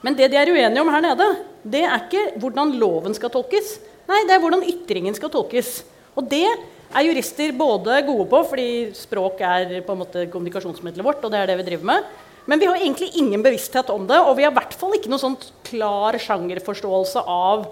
[0.00, 1.28] Men det de er uenige om her nede,
[1.60, 3.76] det er ikke hvordan loven skal tolkes.
[4.08, 5.82] Nei, det er hvordan ytringen skal tolkes.
[6.16, 11.22] Og det er jurister både gode på, fordi språk er på en måte kommunikasjonsmiddelet vårt,
[11.22, 12.08] og det er det vi driver med.
[12.48, 15.12] Men vi har egentlig ingen bevissthet om det, og vi har i hvert fall ikke
[15.12, 17.68] noen sånn klar sjangerforståelse av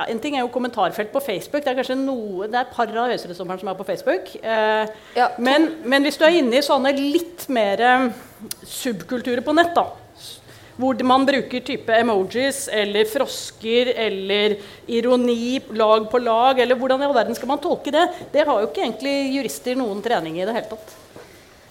[0.00, 1.64] ja, En ting er jo kommentarfelt på Facebook.
[1.64, 4.34] Det er kanskje noe, det er et par av høyesterettsdommerne som er på Facebook.
[4.40, 8.06] Eh, Ja, men, men hvis du er inne i sånne litt mer eh,
[8.64, 9.88] subkulturer på nett, da,
[10.80, 14.54] hvor man bruker type emojis eller frosker eller
[14.88, 18.06] ironi lag på lag, eller hvordan i all verden skal man tolke det?
[18.32, 20.96] Det har jo ikke egentlig jurister noen trening i det hele tatt.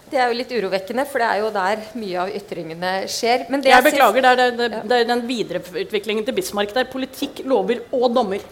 [0.09, 3.45] Det er jo litt urovekkende, for det er jo der mye av ytringene skjer.
[3.49, 7.43] Men det Jeg beklager, det er, det, det er den videreutviklingen til Bismarck der politikk,
[7.45, 8.47] lover og dommer.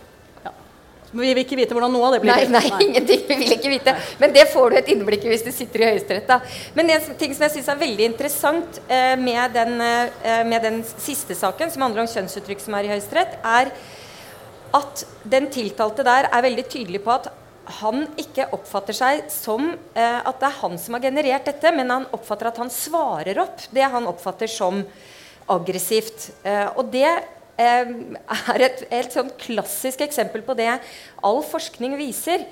[1.11, 2.33] Men vi vil ikke vite hvordan noe av det blir.
[2.51, 3.23] Nei, nei, ingenting.
[3.29, 3.93] Vi vil ikke vite.
[4.19, 6.51] Men det får du et innblikk i hvis du sitter i Høyesterett.
[6.75, 10.81] Men en ting som jeg syns er veldig interessant eh, med, den, eh, med den
[10.99, 13.71] siste saken, som handler om kjønnsuttrykk som er i Høyesterett, er
[14.77, 17.31] at den tiltalte der er veldig tydelig på at
[17.81, 21.91] han ikke oppfatter seg som eh, at det er han som har generert dette, men
[21.91, 24.83] han oppfatter at han svarer opp det han oppfatter som
[25.51, 26.29] aggressivt.
[26.47, 27.91] Eh, og det eh,
[28.53, 30.73] er et helt sånn klassisk eksempel på det
[31.25, 32.47] all forskning viser.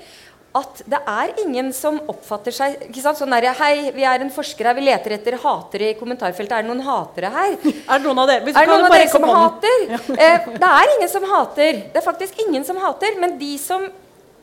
[0.56, 3.18] At det er ingen som oppfatter seg ikke sant?
[3.20, 6.54] Sånn der, Hei, vi er en forsker her, vi leter etter hatere i kommentarfeltet.
[6.56, 7.58] Er det noen hatere her?
[7.92, 9.42] Er det noen av dere, Er noen av dere som hånden.
[9.44, 10.16] hater?
[10.16, 11.82] Eh, det er ingen som hater.
[11.92, 13.18] Det er faktisk ingen som hater.
[13.20, 13.84] Men de som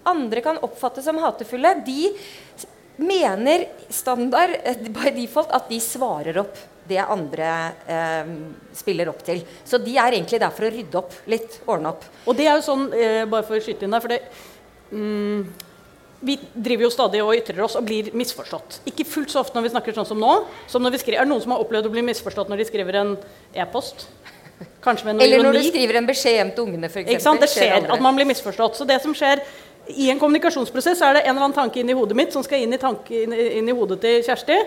[0.10, 2.12] andre kan oppfatte som hatefulle, de
[2.96, 7.50] mener standard eh, by default at de svarer opp det andre
[7.88, 8.32] eh,
[8.76, 9.44] spiller opp til.
[9.66, 11.62] Så de er egentlig der for å rydde opp litt.
[11.66, 12.08] Ordne opp.
[12.28, 14.20] Og det er jo sånn, eh, bare for å skyte inn der, for det
[14.92, 15.70] mm,
[16.24, 18.82] Vi driver jo stadig og ytrer oss og blir misforstått.
[18.92, 20.36] Ikke fullt så ofte når vi snakker sånn som nå.
[20.72, 22.68] Som når vi skriver, er det noen som har opplevd å bli misforstått når de
[22.70, 23.18] skriver en
[23.52, 24.08] e-post?
[24.84, 27.12] Kanskje med noe Eller når du skriver en beskjed hjem til ungene, f.eks.
[27.12, 28.78] Det skjer, skjer at man blir misforstått.
[28.80, 29.42] Så det som skjer
[29.92, 32.64] i en kommunikasjonsprosess, er det en eller annen tanke inn i hodet mitt som skal
[32.64, 34.60] inn i, tanke, inn, inn i hodet til Kjersti.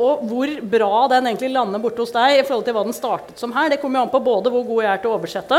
[0.00, 3.40] Og hvor bra den egentlig lander borte hos deg i forhold til hva den startet
[3.40, 5.58] som her, det kommer jo an på både hvor god jeg er til å oversette,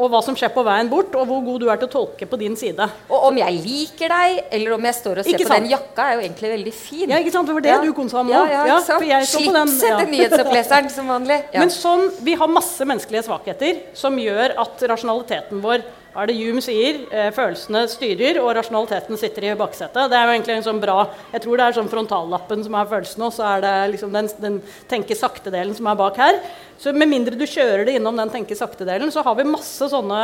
[0.00, 2.26] og hva som skjer på veien bort, og hvor god du er til å tolke
[2.30, 2.86] på din side.
[3.10, 6.16] Og om jeg liker deg, eller om jeg står og ser på den jakka, er
[6.16, 7.04] jo egentlig veldig fin.
[7.10, 7.50] Ja, ikke sant?
[7.50, 9.98] Det var det du kom sammen Ja, ja, Ja, den, Slipset ja.
[10.00, 11.40] til nyhetsoppleseren som vanlig.
[11.50, 11.64] Ja.
[11.64, 16.38] Men sånn, vi har masse menneskelige svakheter som gjør at rasjonaliteten vår hva er det
[16.40, 16.96] Hume sier?
[17.14, 20.08] Eh, følelsene styrer, og rasjonaliteten sitter i baksetet.
[20.10, 20.96] Det er jo egentlig en sånn bra
[21.30, 24.30] Jeg tror det er sånn frontallappen som er følelsene, og så er det liksom den,
[24.42, 24.56] den
[24.90, 26.40] tenke sakte-delen som er bak her.
[26.82, 30.20] Så med mindre du kjører det innom den tenke sakte-delen, så har vi masse sånne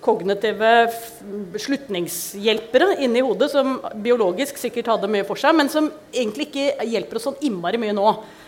[0.00, 0.68] kognitive
[1.60, 7.20] slutningshjelpere inni hodet som biologisk sikkert hadde mye for seg, men som egentlig ikke hjelper
[7.20, 8.06] oss sånn innmari mye nå.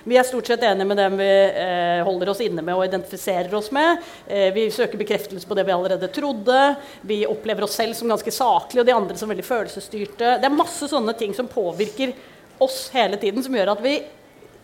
[0.08, 3.52] Vi er stort sett enige med dem vi eh, holder oss inne med og identifiserer
[3.54, 4.00] oss med.
[4.26, 6.62] Eh, vi søker bekreftelse på det vi allerede trodde.
[7.06, 10.38] Vi opplever oss selv som ganske saklige, og de andre som veldig følelsesstyrte.
[10.42, 12.16] Det er masse sånne ting som påvirker
[12.62, 13.98] oss hele tiden, som gjør at vi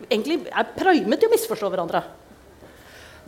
[0.09, 2.03] egentlig er primet til å misforstå hverandre.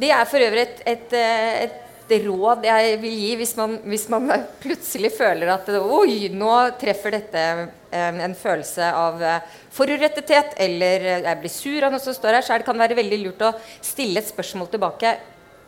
[0.01, 1.63] Det er for øvrig et, et, eh,
[2.11, 4.31] et råd jeg vil gi hvis man, hvis man
[4.63, 7.45] plutselig føler at Oi, nå treffer dette
[7.91, 12.39] eh, en følelse av eh, forurettethet, eller eh, jeg blir sur av noe som står
[12.39, 15.15] her, så det kan være veldig lurt å stille et spørsmål tilbake.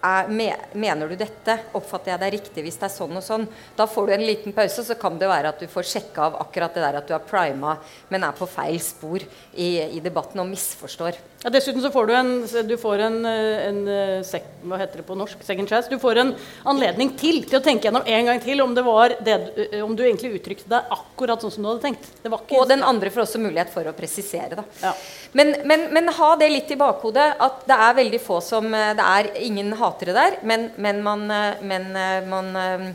[0.02, 0.26] Er,
[0.74, 1.54] mener du dette?
[1.78, 3.44] Oppfatter jeg deg riktig hvis det er sånn og sånn?
[3.78, 6.40] Da får du en liten pause, så kan det være at du får sjekka av
[6.42, 7.76] akkurat det der at du har prima,
[8.10, 11.20] men er på feil spor i, i debatten og misforstår.
[11.42, 12.32] Ja, dessuten så får du en,
[12.68, 15.40] du får en, en eh, hva heter det på norsk?
[15.42, 15.90] Second chance.
[15.90, 16.30] Du får en
[16.70, 19.34] anledning til til å tenke gjennom en gang til om det var det,
[19.64, 22.06] eh, om du egentlig uttrykte deg akkurat sånn som du hadde tenkt.
[22.22, 24.54] Det var ikke Og den andre får også mulighet for å presisere.
[24.60, 24.66] Da.
[24.84, 24.92] Ja.
[25.34, 28.92] Men, men, men ha det litt i bakhodet at det er veldig få som eh,
[28.98, 32.86] Det er ingen hatere der, men, men man, eh, men eh, man eh,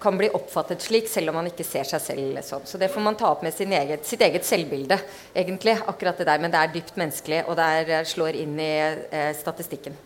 [0.00, 2.62] kan bli oppfattet slik, selv om man ikke ser seg selv sånn.
[2.64, 4.96] Så det får man ta opp med sin eget, sitt eget selvbilde,
[5.36, 5.76] egentlig.
[5.86, 9.96] akkurat det der, Men det er dypt menneskelig, og det slår inn i eh, statistikken.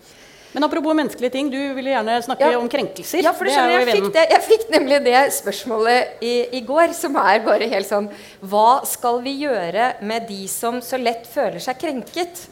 [0.55, 2.59] Men apropos menneskelige ting, du ville gjerne snakke Ja.
[2.59, 3.23] om krenkelser.
[3.23, 6.93] Ja, for er skjønner jeg, fikk det, jeg fikk nemlig det spørsmålet i, i går,
[6.95, 8.07] som er bare helt sånn
[8.40, 12.45] Hva skal vi gjøre med de som så lett føler seg krenket?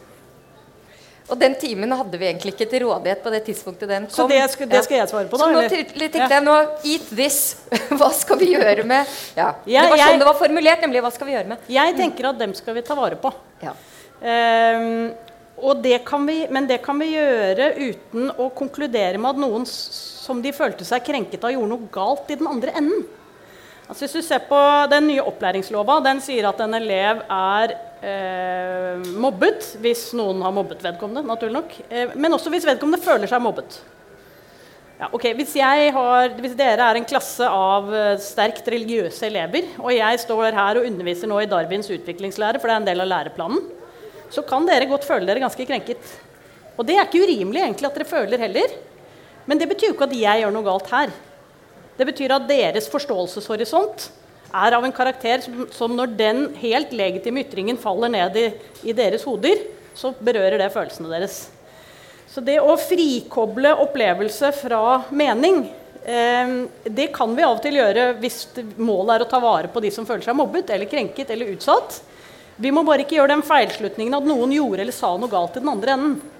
[1.33, 4.13] Og den timen hadde vi egentlig ikke til rådighet på det tidspunktet den kom.
[4.15, 7.07] Så det skal- det skal jeg svare på da, Så nå tenkte jeg nå Eat
[7.17, 7.39] this!
[7.99, 11.13] Hva skal vi gjøre med Ja, Ja, Det var sånn det var formulert, nemlig hva
[11.15, 11.59] skal vi gjøre med?
[11.73, 13.33] Jeg tenker at dem skal vi ta vare på.
[13.65, 13.73] Ja.
[14.23, 15.15] Um,
[15.63, 19.65] og det kan vi, men det kan vi gjøre uten å konkludere med at noen
[19.67, 23.05] som de følte seg krenket av, gjorde noe galt i den andre enden.
[23.89, 24.59] Altså hvis du ser på
[24.93, 30.85] Den nye opplæringslova den sier at en elev er eh, mobbet hvis noen har mobbet
[30.85, 31.27] vedkommende.
[31.27, 33.81] naturlig nok, eh, Men også hvis vedkommende føler seg mobbet.
[35.03, 35.33] Ja, okay.
[35.35, 40.55] hvis, har, hvis dere er en klasse av eh, sterkt religiøse elever, og jeg står
[40.55, 43.65] her og underviser nå i Darwins utviklingslære, for det er en del av læreplanen,
[44.31, 46.13] så kan dere godt føle dere ganske krenket.
[46.79, 48.79] Og det er ikke urimelig egentlig at dere føler heller.
[49.51, 51.13] Men det betyr jo ikke at jeg gjør noe galt her.
[51.99, 54.09] Det betyr at deres forståelseshorisont
[54.53, 58.47] er av en karakter som, som når den helt legitime ytringen faller ned i,
[58.89, 59.61] i deres hoder,
[59.97, 61.45] så berører det følelsene deres.
[62.33, 65.67] Så det å frikoble opplevelse fra mening,
[66.05, 68.47] eh, det kan vi av og til gjøre hvis
[68.81, 72.01] målet er å ta vare på de som føler seg mobbet eller krenket eller utsatt.
[72.57, 75.65] Vi må bare ikke gjøre den feilslutningen at noen gjorde eller sa noe galt i
[75.65, 76.32] den andre enden.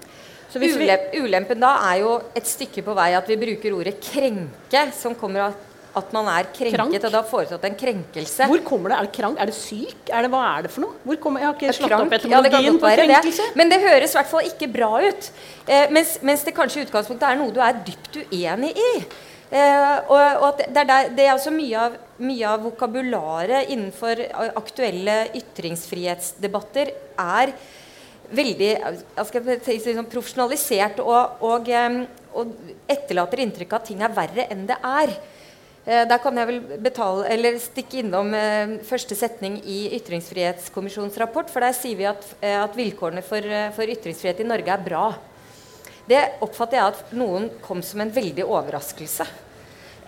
[0.53, 5.15] Ulem, ulempen da er jo et stykke på vei at vi bruker ordet 'krenke', som
[5.17, 5.61] kommer av
[5.93, 6.95] at man er krenket Krank.
[6.97, 8.47] og da har foretatt en krenkelse.
[8.49, 8.97] Hvor kommer det?
[8.97, 9.41] Er det krank?
[9.41, 9.99] Er det syk?
[10.09, 10.95] Er det, hva er det for noe?
[11.05, 13.45] Hvor kommer, jeg har ikke slått opp etymologien ja, på krenkelse.
[13.49, 13.57] Det.
[13.59, 15.29] Men det høres i hvert fall ikke bra ut.
[15.67, 18.89] Eh, mens, mens, det kanskje i utgangspunktet er noe du er dypt uenig i.
[19.53, 24.25] Eh, og, og det, er det, er altså mye av, mye av vokabularet innenfor
[24.57, 26.89] aktuelle ytringsfrihetsdebatter
[27.21, 27.53] er
[28.31, 28.71] veldig
[29.65, 31.69] si, sånn profesjonalisert og, og,
[32.33, 32.53] og
[32.89, 35.15] etterlater inntrykk av at ting er verre enn det er.
[35.83, 41.49] Eh, der kan jeg vel betale, stikke innom eh, første setning i Ytringsfrihetskommisjonens rapport.
[41.51, 43.43] For der sier vi at, eh, at vilkårene for,
[43.75, 45.09] for, ytringsfrihet i Norge er bra.
[46.07, 49.27] Det oppfatter jeg at noen kom som en veldig overraskelse.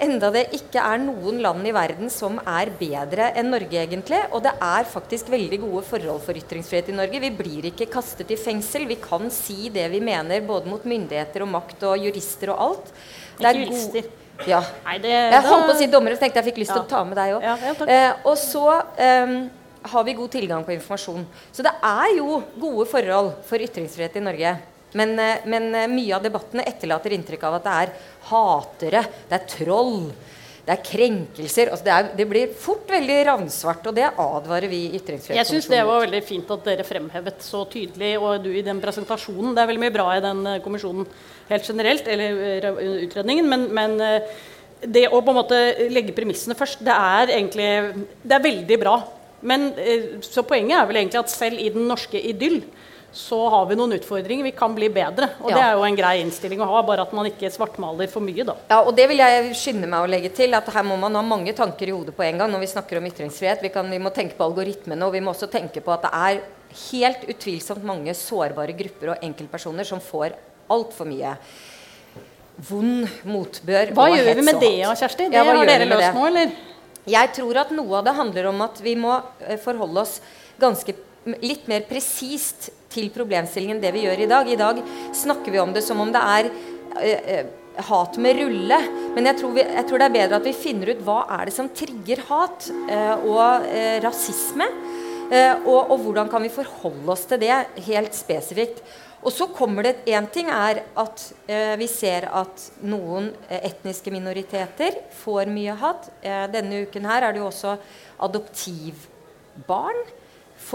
[0.01, 4.19] Enda det ikke er noen land i verden som er bedre enn Norge, egentlig.
[4.35, 7.21] Og det er faktisk veldig gode forhold for ytringsfrihet i Norge.
[7.23, 8.87] Vi blir ikke kastet i fengsel.
[8.89, 12.93] Vi kan si det vi mener, både mot myndigheter og makt og jurister og alt.
[13.39, 14.13] Det er jurister.
[14.43, 14.59] Ja.
[14.83, 16.89] Nei, det, jeg holdt på å si dommere, så tenkte jeg fikk lyst til å
[16.89, 17.45] ta med deg òg.
[17.45, 19.35] Ja, eh, og så um,
[19.95, 21.23] har vi god tilgang på informasjon.
[21.55, 24.55] Så det er jo gode forhold for ytringsfrihet i Norge.
[24.95, 27.93] Men, eh, men eh, mye av debattene etterlater inntrykk av at det er
[28.29, 29.99] hatere, det er troll.
[30.65, 31.69] Det er krenkelser.
[31.69, 35.69] Altså det, er, det, blir fort veldig ravnsvart, og det advarer vi Ytringsfrihetskommisjonen Jeg syns
[35.69, 39.53] det var veldig fint at dere fremhevet så tydelig, og du i den presentasjonen.
[39.53, 41.05] Det er veldig mye bra i den kommisjonen
[41.51, 42.71] helt generelt, eller
[43.03, 43.51] utredningen.
[43.51, 43.93] Men, men
[44.81, 45.61] det å på en måte
[45.93, 47.69] legge premissene først, det er egentlig
[48.23, 48.97] Det er veldig bra.
[49.45, 49.69] Men,
[50.25, 52.63] så poenget er vel egentlig at selv i den norske idyll
[53.15, 54.43] så har vi noen utfordringer.
[54.43, 55.29] Vi kan bli bedre.
[55.39, 55.55] Og ja.
[55.55, 58.43] det er jo en grei innstilling å ha, bare at man ikke svartmaler for mye,
[58.43, 58.57] da.
[58.67, 61.23] Ja, og det vil jeg skynde meg å legge til, at her må man ha
[61.23, 63.63] mange tanker i hodet på en gang når vi snakker om ytringsfrihet.
[63.63, 66.11] Vi, kan, vi må tenke på algoritmene, og vi må også tenke på at det
[66.19, 66.43] er
[66.89, 70.35] helt utvilsomt mange sårbare grupper og enkeltpersoner som får
[70.75, 71.37] altfor mye
[72.67, 75.27] vond motbør Hva gjør vi med det, Kjersti?
[75.31, 76.55] Det ja, har dere løst nå, eller?
[77.05, 80.17] Jeg tror at noe av det handler om at vi må eh, forholde oss
[80.59, 80.95] ganske
[81.41, 84.49] litt mer presist til problemstillingen det vi gjør i dag.
[84.49, 84.81] I dag
[85.15, 86.51] snakker vi om det som om det er
[87.01, 88.77] eh, eh hat med rulle.
[89.17, 91.49] Men jeg tror, vi, jeg tror, det er bedre at vi finner ut hva er
[91.49, 94.67] det som trigger hat eh, og eh, rasisme.
[95.25, 97.55] Og, og, hvordan kan vi forholde oss til det
[97.87, 98.83] helt spesifikt.
[99.25, 104.11] Og så kommer det Én ting er at eh, vi ser at noen eh, etniske
[104.13, 106.11] minoriteter får mye hat.
[106.21, 107.73] Eh, denne uken her er det jo også
[108.27, 110.03] adoptivbarn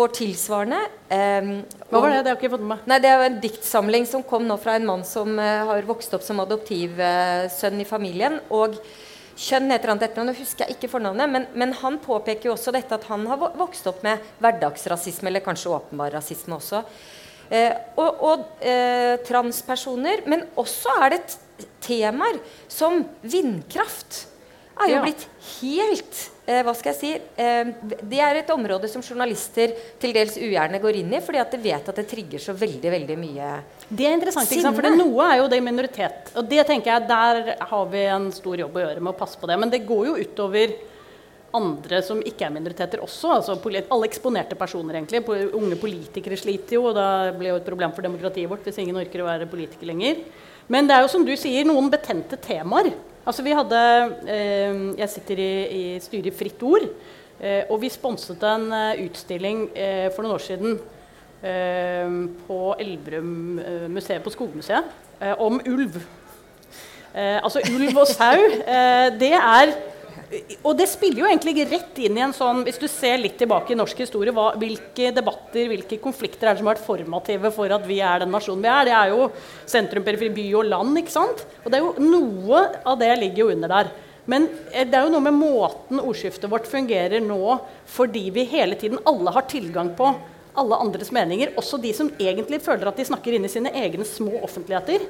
[0.00, 0.80] får tilsvarende.
[1.10, 1.52] Um,
[1.90, 2.22] Hva var det?
[2.22, 2.88] Det har jeg ikke fått med meg.
[2.88, 6.14] Nei, Det er en diktsamling som kom nå fra en mann som uh, har vokst
[6.16, 8.40] opp som adoptivsønn i familien.
[8.48, 8.78] og
[9.40, 12.74] Kjønn heter han dette, nå husker jeg ikke fornavnet, men, men, han påpeker jo også
[12.76, 16.82] dette at han har vokst opp med hverdagsrasisme, eller kanskje åpenbar rasisme også.
[17.50, 20.22] Uh, og, og eh, transpersoner.
[20.30, 21.38] Men også er det
[21.82, 22.38] temaer
[22.70, 24.26] som vindkraft.
[24.80, 25.24] Er jo blitt
[25.60, 30.36] helt eh, Hva skal jeg si eh, Det er et område som journalister til dels
[30.40, 33.50] ugjerne går inn i, fordi at de vet at det trigger så veldig veldig mye
[33.88, 34.72] Det er interessant, sinne.
[34.76, 36.32] for noe er jo det minoritet.
[36.38, 39.40] Og det tenker jeg, der har vi en stor jobb å gjøre med å passe
[39.40, 39.58] på det.
[39.58, 40.76] Men det går jo utover
[41.56, 43.32] andre som ikke er minoriteter også.
[43.34, 45.24] altså Alle eksponerte personer, egentlig.
[45.56, 49.00] Unge politikere sliter jo, og da blir jo et problem for demokratiet vårt hvis ingen
[49.00, 50.22] orker å være politiker lenger.
[50.70, 52.92] Men det er jo som du sier, noen betente temaer.
[53.26, 53.80] Altså vi hadde,
[54.28, 56.86] eh, Jeg sitter i, i styret i Fritt Ord,
[57.40, 60.78] eh, og vi sponset en uh, utstilling eh, for noen år siden
[61.44, 62.14] eh,
[62.46, 64.96] på Elverum eh, museet på Skogmuseet
[65.36, 65.98] om ulv.
[67.12, 68.38] altså ulv og sau.
[69.20, 69.72] det er
[70.62, 73.72] og det spiller jo egentlig rett inn i en sånn Hvis du ser litt tilbake
[73.74, 77.74] i norsk historie, hva, hvilke debatter, hvilke konflikter er det som har vært formative for
[77.74, 78.86] at vi er den nasjonen vi er?
[78.86, 79.26] Det er jo
[79.68, 81.00] sentrum, periferi, by og land.
[81.02, 81.42] ikke sant?
[81.64, 83.90] Og det er jo Noe av det ligger jo under der.
[84.30, 87.56] Men eh, det er jo noe med måten ordskiftet vårt fungerer nå,
[87.90, 90.12] fordi vi hele tiden alle har tilgang på
[90.60, 94.06] alle andres meninger, også de som egentlig føler at de snakker inn i sine egne
[94.06, 95.04] små offentligheter.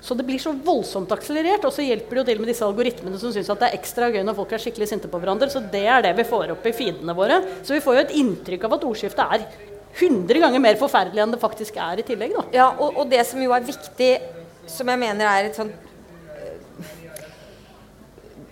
[0.00, 1.64] Så det blir så voldsomt akselerert.
[1.66, 4.22] Og så hjelper det jo til med disse algoritmene som syns det er ekstra gøy
[4.26, 5.48] når folk er skikkelig sinte på hverandre.
[5.52, 7.40] Så det er det vi får opp i feedene våre.
[7.62, 9.48] Så vi får jo et inntrykk av at ordskiftet er
[9.96, 12.36] 100 ganger mer forferdelig enn det faktisk er i tillegg.
[12.36, 12.46] Da.
[12.54, 14.12] Ja, og, og det som jo er viktig,
[14.68, 15.72] som jeg mener er et sånn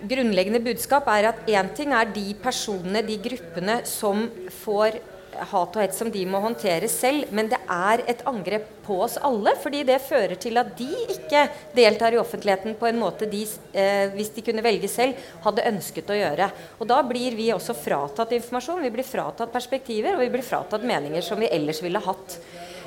[0.04, 4.26] grunnleggende budskap er at én ting er de personene, de gruppene, som
[4.64, 4.98] får
[5.38, 9.16] hat og hets som de må håndtere selv, men det er et angrep på oss
[9.24, 9.54] alle.
[9.60, 14.06] Fordi det fører til at de ikke deltar i offentligheten på en måte de, eh,
[14.14, 16.50] hvis de kunne velge selv, hadde ønsket å gjøre.
[16.78, 20.86] Og da blir vi også fratatt informasjon, vi blir fratatt perspektiver, og vi blir fratatt
[20.86, 22.38] meninger som vi ellers ville hatt.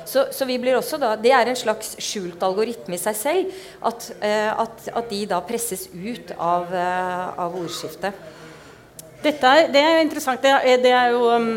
[0.08, 3.58] Så, så vi blir også da, Det er en slags skjult algoritme i seg selv
[3.84, 8.26] at, eh, at, at de da presses ut av, eh, av ordskiftet.
[9.18, 10.42] Dette er, det er interessant.
[10.42, 11.48] Det er, det er jo um,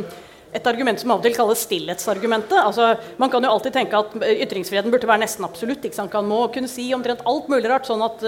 [0.56, 2.58] et argument som av og til kalles stillhetsargumentet.
[2.60, 4.16] Altså, man kan jo alltid tenke at
[4.48, 5.84] ytringsfriheten burde være nesten absolutt.
[5.88, 6.16] Ikke sant?
[6.16, 8.24] Man må kunne si omtrent alt mulig rart, sånn at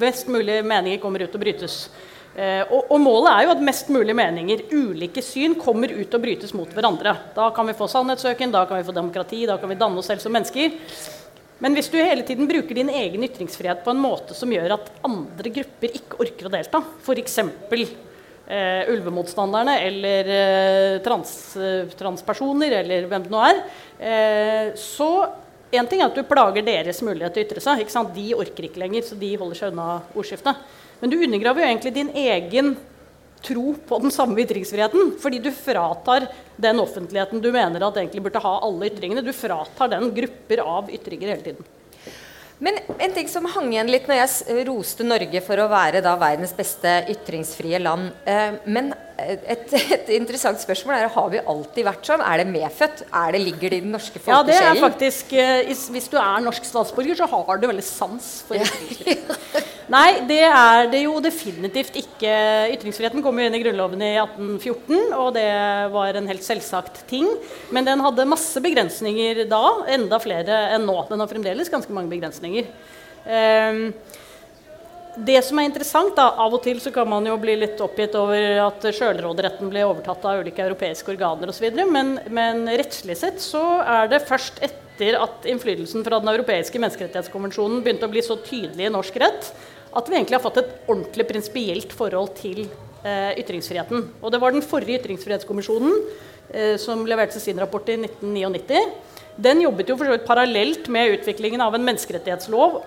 [0.00, 1.88] mest best mulig meninger kommer ut og brytes.
[2.34, 6.22] Uh, og, og, målet er jo at mest mulig meninger, ulike syn, kommer ut og
[6.22, 7.14] brytes mot hverandre.
[7.36, 10.10] Da kan vi få sannhetssøken, da kan vi få demokrati, da kan vi danne oss
[10.10, 10.74] selv som mennesker.
[11.62, 14.90] Men hvis du hele tiden bruker din egen ytringsfrihet på en måte som gjør at
[15.06, 17.38] andre grupper ikke orker å delta, f.eks
[18.46, 23.60] eh, ulvemotstanderne eller eh, trans, eh, transpersoner eller hvem det nå er,
[23.98, 25.10] eh, så
[25.74, 27.84] en ting er at du plager deres mulighet til å ytre seg.
[28.14, 30.60] De orker ikke lenger, så de holder seg unna ordskiftet.
[31.00, 32.76] Men du undergraver jo egentlig din egen
[33.44, 35.16] tro på den samme ytringsfriheten.
[35.20, 39.24] Fordi du fratar den offentligheten du mener at egentlig burde ha alle ytringene.
[39.24, 41.73] Du fratar den grupper av ytringer hele tiden.
[42.64, 46.14] Men en ting som hang igjen litt når jeg roste Norge for å være da
[46.20, 52.08] verdens beste ytringsfrie land eh, Men et, et, interessant spørsmål er har vi alltid vært
[52.08, 52.24] sånn.
[52.24, 53.04] Er det medfødt?
[53.10, 54.48] Er det, ligger det i den norske folkesjelen?
[54.48, 58.30] Ja, det er faktisk, eh, Hvis du er norsk statsborger, så har du veldig sans
[58.48, 59.60] for ytringsfrihet.
[59.92, 62.32] Nei, det er det jo definitivt ikke.
[62.72, 65.48] Ytringsfriheten kom jo inn i Grunnloven i 1814, og det
[65.92, 67.28] var en helt selvsagt ting.
[67.74, 70.96] Men den hadde masse begrensninger da, enda flere enn nå.
[71.10, 72.70] Den har fremdeles ganske mange begrensninger.
[73.24, 73.90] Um,
[75.14, 78.16] det som er interessant, da, Av og til så kan man jo bli litt oppgitt
[78.18, 81.68] over at sjølråderetten ble overtatt av ulike europeiske organer osv.
[81.92, 87.84] Men, men rettslig sett så er det først etter at innflytelsen fra Den europeiske menneskerettighetskonvensjonen
[87.84, 89.52] begynte å bli så tydelig i norsk rett,
[89.94, 94.08] at vi egentlig har fått et ordentlig prinsipielt forhold til eh, ytringsfriheten.
[94.20, 95.94] Og det var den forrige ytringsfrihetskommisjonen
[96.50, 98.82] eh, som leverte sin rapport i 1999.
[99.36, 102.80] Den jobbet jo for parallelt med utviklingen av en menneskerettighetslov.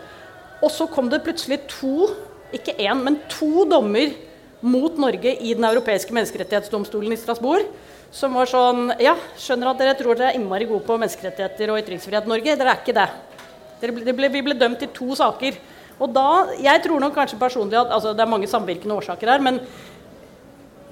[0.63, 2.10] Og så kom det plutselig to,
[2.56, 4.15] ikke én, men to dommer
[4.62, 7.67] mot Norge i Den europeiske menneskerettighetsdomstolen i Strasbourg.
[8.12, 11.82] Som var sånn Ja, skjønner at dere tror dere er innmari gode på menneskerettigheter og
[11.84, 12.56] ytringsfrihet i Norge.
[12.56, 13.10] Dere er ikke det.
[13.82, 15.60] Dere ble, vi ble dømt i to saker.
[15.99, 19.39] Og da, Jeg tror nok kanskje personlig at altså Det er mange samvirkende årsaker her.
[19.39, 19.62] men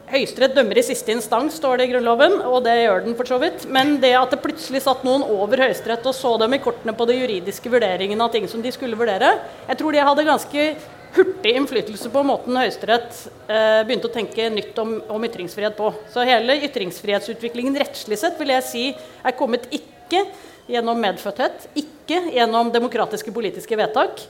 [0.05, 3.39] Høyesterett dømmer i siste instans, står det i Grunnloven, og det gjør den for så
[3.41, 3.63] vidt.
[3.73, 7.07] Men det at det plutselig satt noen over Høyesterett og så dem i kortene på
[7.09, 9.31] de juridiske vurderingene av ting som de skulle vurdere,
[9.65, 10.67] jeg tror de hadde ganske
[11.15, 15.89] hurtig innflytelse på måten Høyesterett eh, begynte å tenke nytt om, om, ytringsfrihet på.
[16.13, 20.21] Så hele ytringsfrihetsutviklingen rettslig sett vil jeg si er kommet ikke
[20.69, 24.21] gjennom medfødthet, ikke gjennom demokratiske politiske vedtak,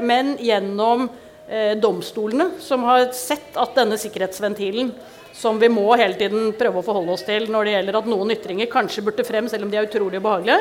[0.00, 1.08] men gjennom
[1.50, 4.92] eh, domstolene, som har sett at denne sikkerhetsventilen
[5.36, 8.34] som vi må hele tiden prøve å forholde oss til når det gjelder at noen
[8.34, 10.60] ytringer kanskje burde frem, selv om de er utrolig ubehagelige,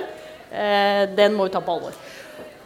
[0.52, 2.00] eh, den må vi ta på alvor.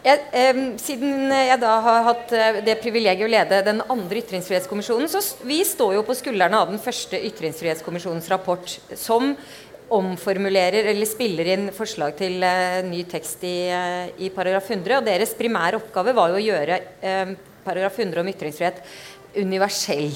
[0.03, 2.33] Jeg, eh, siden jeg da har hatt
[2.65, 6.81] det privilegiet å lede den andre ytringsfrihetskommisjonen, så vi står jo på skuldrene av den
[6.83, 9.31] første ytringsfrihetskommisjonens rapport, som
[9.97, 14.97] omformulerer eller spiller inn forslag til uh, ny tekst i, uh, i, paragraf 100.
[14.99, 18.81] Og deres primære oppgave var jo å gjøre uh, paragraf 100 om ytringsfrihet
[19.39, 20.11] universell.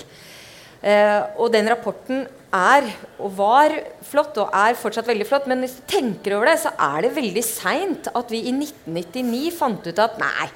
[1.41, 2.19] og den rapporten
[2.53, 2.85] er
[3.17, 3.73] og var
[4.05, 5.47] flott, og er fortsatt veldig flott.
[5.49, 9.55] Men hvis du tenker over det, så er det veldig seint at vi i 1999
[9.57, 10.51] fant ut at nei,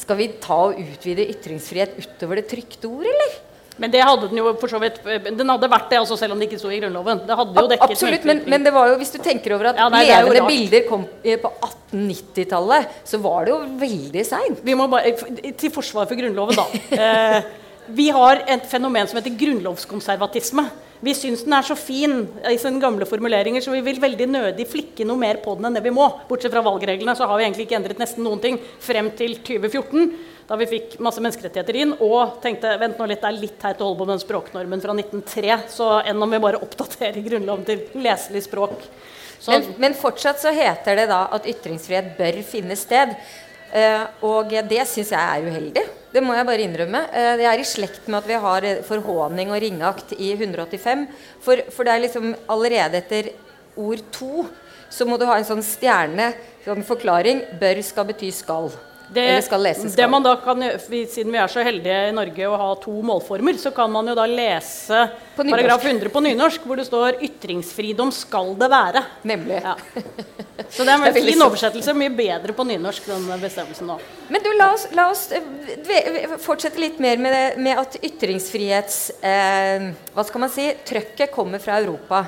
[0.00, 3.38] skal vi ta og utvide ytringsfrihet utover det trykte ord, eller?
[3.80, 6.40] Men det hadde den jo for så vidt Den hadde vært det, altså, selv om
[6.40, 7.22] det ikke sto i Grunnloven.
[7.28, 9.80] Det hadde jo dekket Absolutt, men, men, det var jo, hvis du tenker over at
[9.80, 14.60] ja, nei, levende bilder kom på 1890-tallet, så var det jo veldig seint.
[14.64, 17.40] Til forsvar for Grunnloven, da.
[17.90, 20.68] eh, vi har et fenomen som heter grunnlovskonservatisme.
[21.00, 24.66] Vi syns den er så fin i sine gamle formuleringer, så vi vil veldig nødig
[24.68, 26.04] flikke noe mer på den enn det vi må.
[26.28, 30.10] Bortsett fra valgreglene så har vi egentlig ikke endret nesten noen ting frem til 2014,
[30.50, 33.80] da vi fikk masse menneskerettigheter inn og tenkte vent nå litt, det er litt teit
[33.80, 37.64] å holde på med den språknormen fra 1903, så enn om vi bare oppdaterer Grunnloven
[37.68, 38.84] til leselig språk.
[39.46, 43.14] Men, men, fortsatt så heter det da at ytringsfrihet bør finne sted.
[43.70, 45.86] Uh, og det syns jeg er uheldig.
[46.10, 47.04] Det må jeg bare innrømme.
[47.14, 51.06] Jeg det er i slekt med at vi har forhåning og ringeakt i 185.
[51.44, 53.30] For, for, det er liksom allerede etter
[53.78, 54.46] ord to
[54.90, 56.32] så må du ha en sånn stjerne,
[56.64, 57.44] sånn forklaring.
[57.60, 58.72] Bør skal bety skal.
[59.12, 59.42] Det,
[59.96, 63.56] det man da kan, Siden vi er så heldige i Norge å ha to målformer,
[63.58, 65.00] så kan man jo da lese
[65.34, 69.02] paragraf 100 på nynorsk, hvor det står 'ytringsfridom skal det være'.
[69.26, 69.58] Nemlig.
[69.64, 69.74] Ja.
[70.70, 71.94] Så det er en Det er fin oversettelse.
[71.98, 73.96] Mye bedre på nynorsk, den bestemmelsen nå.
[74.30, 79.00] Men du, la oss, la oss eh, fortsette litt mer med, det, med at ytringsfrihets...
[79.18, 80.68] Eh, hva skal man si?
[80.86, 82.22] Trøkket kommer fra Europa.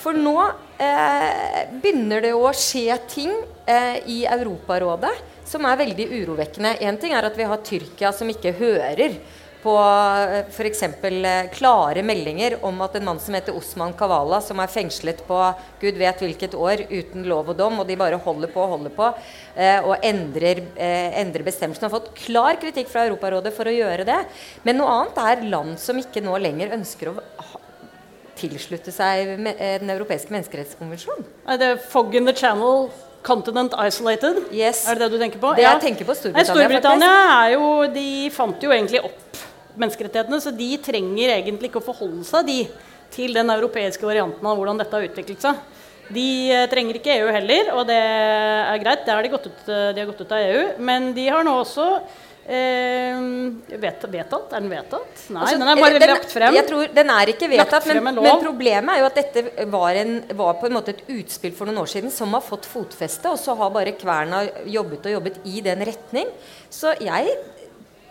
[0.00, 0.38] For nå
[0.80, 3.34] eh, begynner det å skje ting
[3.68, 5.12] eh, i Europarådet
[5.46, 6.76] som er veldig urovekkende.
[6.84, 9.18] Én ting er at vi har Tyrkia som ikke hører
[9.66, 9.74] på
[10.52, 10.82] f.eks.
[10.82, 15.40] Eh, klare meldinger om at en mann som heter Osman Kavala, som er fengslet på
[15.82, 18.94] gud vet hvilket år uten lov og dom, og de bare holder på og holder
[18.94, 21.88] på eh, og endrer, eh, endrer bestemmelsen.
[21.88, 24.20] Har fått klar kritikk fra Europarådet for å gjøre det.
[24.66, 27.18] Men noe annet er land som ikke nå lenger ønsker å
[28.36, 31.26] tilslutte seg med eh, Den europeiske menneskerettskonvensjonen.
[31.50, 32.90] Er Fog in the Channel,
[33.26, 34.44] Continent Isolated?
[34.54, 34.84] Yes.
[34.86, 35.52] Er det det du tenker på?
[35.58, 39.40] Det jeg tenker på Nei, Storbritannia, Storbritannia er jo, de fant jo egentlig opp
[39.76, 42.60] menneskerettighetene, så de trenger egentlig ikke å forholde seg de,
[43.12, 45.58] til den europeiske varianten av hvordan dette har utviklet seg.
[46.06, 49.02] De eh, trenger ikke EU heller, og det er greit.
[49.06, 50.62] Det har de, gått ut, eh, de har gått ut av EU.
[50.86, 51.86] Men de har nå også
[52.48, 53.18] eh,
[53.82, 54.52] vet, vedtatt.
[54.52, 55.22] Er den vedtatt?
[55.30, 56.54] Nei, Altså, den er bare den- lagt frem.
[56.54, 60.14] Jeg tror Den er ikke vedtatt, men, men problemet er jo at dette var, en,
[60.34, 63.38] var på en måte et utspill for noen år siden som har fått fotfeste, og
[63.38, 66.26] så har bare kverna jobbet og jobbet i den retning.
[66.70, 67.36] Så jeg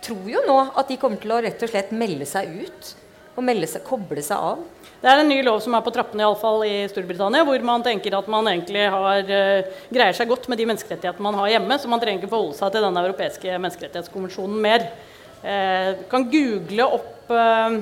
[0.05, 2.93] tror jo nå at de kommer til å rett og slett melde seg ut.
[3.35, 4.59] Og melde seg, koble seg av.
[5.05, 7.61] Det er en ny lov som er på trappene i, alle fall i Storbritannia, hvor
[7.67, 11.51] man tenker at man egentlig har, eh, greier seg godt med de menneskerettighetene man har
[11.51, 14.87] hjemme, så man trenger ikke forholde seg til den europeiske menneskerettighetskonvensjonen mer.
[15.45, 17.77] Eh, kan google opp eh,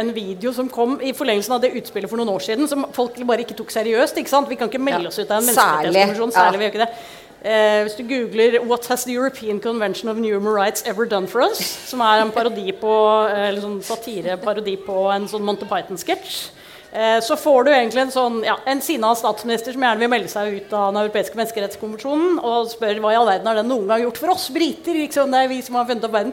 [0.00, 3.20] en video som kom i forlengelsen av det utspillet for noen år siden, som folk
[3.28, 4.16] bare ikke tok seriøst.
[4.16, 4.48] ikke sant?
[4.48, 6.32] Vi kan ikke melde oss ut av en særlig, menneskerettighetskonvensjon.
[6.32, 6.40] ja.
[6.40, 7.25] Særlig, vi gjør ikke det.
[7.44, 11.42] Eh, hvis du googler 'What has the European Convention of Human Rights ever done for
[11.42, 16.50] us?', som er en parodi på, eh, eller sånn satireparodi på en sånn Monty Python-sketsj,
[16.92, 20.28] eh, så får du egentlig en sånn, ja, en sinna statsminister som gjerne vil melde
[20.28, 23.86] seg ut av den europeiske menneskerettskonvensjonen, og spør hva i all verden har den noen
[23.86, 24.94] gang gjort for oss briter?
[24.94, 26.32] Liksom, det er vi som har funnet opp verden.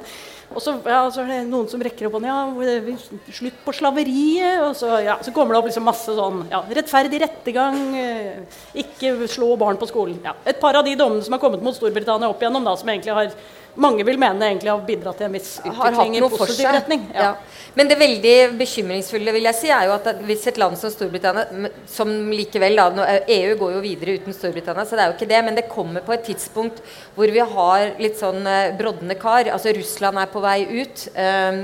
[0.53, 2.29] Og så, ja, så er det noen som rekker opp hånden.
[2.29, 4.61] Ja, slutt på slaveriet.
[4.67, 7.81] Og så, ja, så kommer det opp liksom masse sånn ja, Rettferdig rettergang.
[7.97, 10.19] eh, Ikke slå barn på skolen.
[10.25, 12.89] Ja, et par av de dommene som har kommet mot Storbritannia opp igjennom, da, som
[12.93, 13.33] egentlig har
[13.75, 17.05] mange vil mene egentlig har bidratt til en viss utvikling i positiv retning.
[17.15, 17.33] Ja.
[17.73, 21.71] Men det veldig bekymringsfulle vil jeg si, er jo at hvis et land som Storbritannia
[21.89, 25.39] Som likevel da, EU går jo videre uten Storbritannia, så det er jo ikke det.
[25.47, 26.83] Men det kommer på et tidspunkt
[27.15, 29.49] hvor vi har litt sånn eh, brodne kar.
[29.55, 31.07] Altså Russland er på vei ut.
[31.17, 31.63] Um,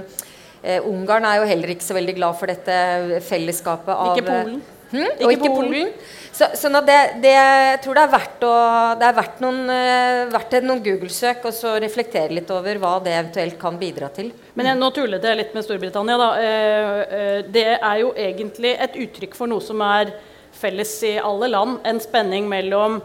[0.64, 4.60] uh, Ungarn er jo heller ikke så veldig glad for dette fellesskapet av Ikke Polen.
[4.90, 5.06] Hmm?
[5.06, 5.76] Ikke og ikke Polen.
[5.76, 5.94] Polen.
[6.32, 8.54] Så, sånn at det, det, jeg tror det er verdt, å,
[9.00, 13.16] det er verdt, noen, eh, verdt noen Google-søk og så reflektere litt over hva det
[13.16, 14.30] eventuelt kan bidra til.
[14.54, 16.18] Men jeg, nå tullet jeg litt med Storbritannia.
[16.22, 16.30] Da.
[16.40, 20.14] Eh, eh, det er jo egentlig et uttrykk for noe som er
[20.60, 21.80] felles i alle land.
[21.88, 23.00] En spenning mellom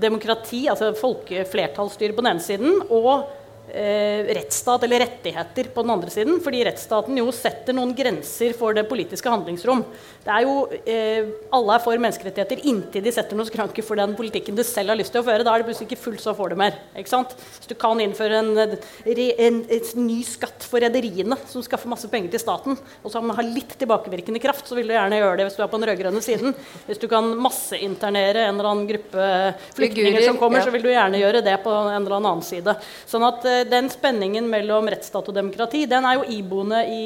[0.00, 3.39] demokrati, altså folkeflertallsstyre på den ene siden, og
[3.72, 6.40] eh, rettsstat eller rettigheter på den andre siden.
[6.44, 9.84] Fordi rettsstaten jo setter noen grenser for det politiske handlingsrom.
[10.24, 14.14] Det er jo, eh, Alle er for menneskerettigheter inntil de setter noen skranker for den
[14.18, 15.44] politikken du selv har lyst til å føre.
[15.44, 16.74] Da er det plutselig ikke fullt så får det mer.
[16.96, 17.34] ikke sant?
[17.58, 22.08] Hvis du kan innføre en, en, en, en ny skatt for rederiene som skaffer masse
[22.10, 25.48] penger til staten, og som har litt tilbakevirkende kraft, så vil du gjerne gjøre det
[25.48, 26.54] hvis du er på den rød-grønne siden.
[26.86, 29.30] Hvis du kan masseinternere en eller annen gruppe
[29.76, 32.76] flyktninger som kommer, så vil du gjerne gjøre det på en eller annen side.
[33.10, 37.04] Sånn at eh, den spenningen mellom rettsstat og demokrati, den er jo iboende i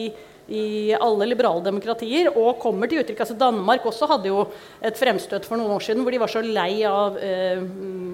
[0.53, 3.23] i alle liberale demokratier, og kommer til uttrykk.
[3.25, 4.43] Altså Danmark også hadde jo
[4.85, 7.63] et fremstøt for noen år siden hvor de var så lei av eh,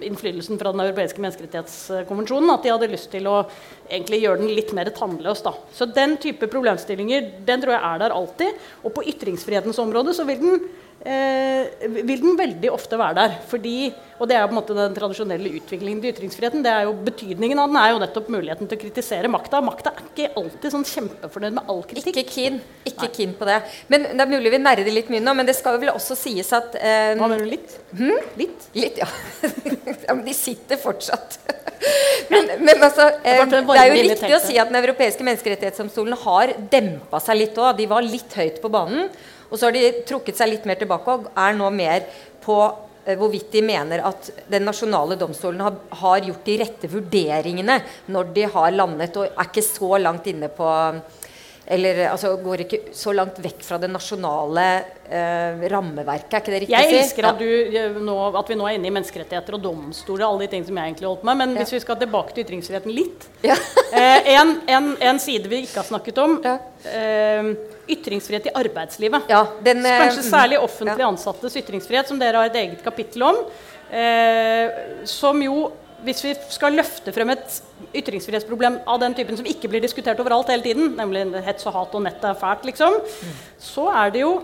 [0.07, 3.41] innflytelsen fra Den europeiske menneskerettighetskonvensjonen at de hadde lyst til å
[3.89, 5.43] egentlig gjøre den litt mer tannløs.
[5.43, 5.57] Da.
[5.75, 8.63] Så den type problemstillinger den tror jeg er der alltid.
[8.85, 13.37] Og på ytringsfrihetens område så vil den, eh, vil den veldig ofte være der.
[13.49, 13.91] Fordi,
[14.21, 16.65] og det er på en måte den tradisjonelle utviklingen til ytringsfriheten.
[16.65, 19.63] det er jo Betydningen av den er jo nettopp muligheten til å kritisere makta.
[19.65, 22.21] Makta er ikke alltid sånn kjempefornøyd med all kritikk.
[22.21, 22.61] Ikke keen.
[22.85, 23.63] Ikke keen på det.
[23.89, 26.53] Men Det er mulig vi nerder litt mye nå, men det skal vel også sies
[26.57, 27.55] at eh, Hva mener du?
[27.55, 27.79] Litt?
[28.37, 28.69] Litt?
[28.77, 29.09] Litt, ja.
[30.05, 30.13] ja.
[30.13, 31.41] Men de sitter fortsatt.
[32.33, 36.59] men, men altså eh, Det er jo riktig å si at Den europeiske menneskerettighetsdomstolen har
[36.73, 37.73] dempa seg litt òg.
[37.81, 39.09] De var litt høyt på banen,
[39.51, 42.07] og så har de trukket seg litt mer tilbake og er nå mer
[42.43, 42.57] på
[43.05, 47.81] eh, hvorvidt de mener at den nasjonale domstolen har, har gjort de rette vurderingene
[48.15, 50.71] når de har landet og er ikke så langt inne på
[51.71, 54.65] eller altså, går ikke så langt vekk fra det nasjonale
[55.07, 56.33] eh, rammeverket.
[56.35, 58.91] Er ikke det riktig Jeg elsker at, du, eh, nå, at vi nå er inne
[58.91, 61.63] i menneskerettigheter og domstoler og alle de ting som jeg egentlig holdt med, men Ja.
[61.63, 63.55] hvis vi skal tilbake til ytringsfriheten litt Ja.
[63.95, 66.57] eh, en, en, en side vi ikke har snakket om Ja.
[66.91, 67.53] eh,
[67.91, 69.31] ytringsfrihet i arbeidslivet.
[69.31, 73.39] ja, den, eh, Kanskje særlig offentlig ansattes ytringsfrihet, som dere har et eget kapittel om.
[73.91, 74.71] Eh,
[75.07, 75.71] som jo,
[76.05, 77.59] hvis vi skal løfte frem et
[77.97, 81.97] ytringsfrihetsproblem av den typen som ikke blir diskutert overalt hele tiden, nemlig hets og hat
[81.97, 82.97] og nett er fælt, liksom,
[83.61, 84.41] så er det jo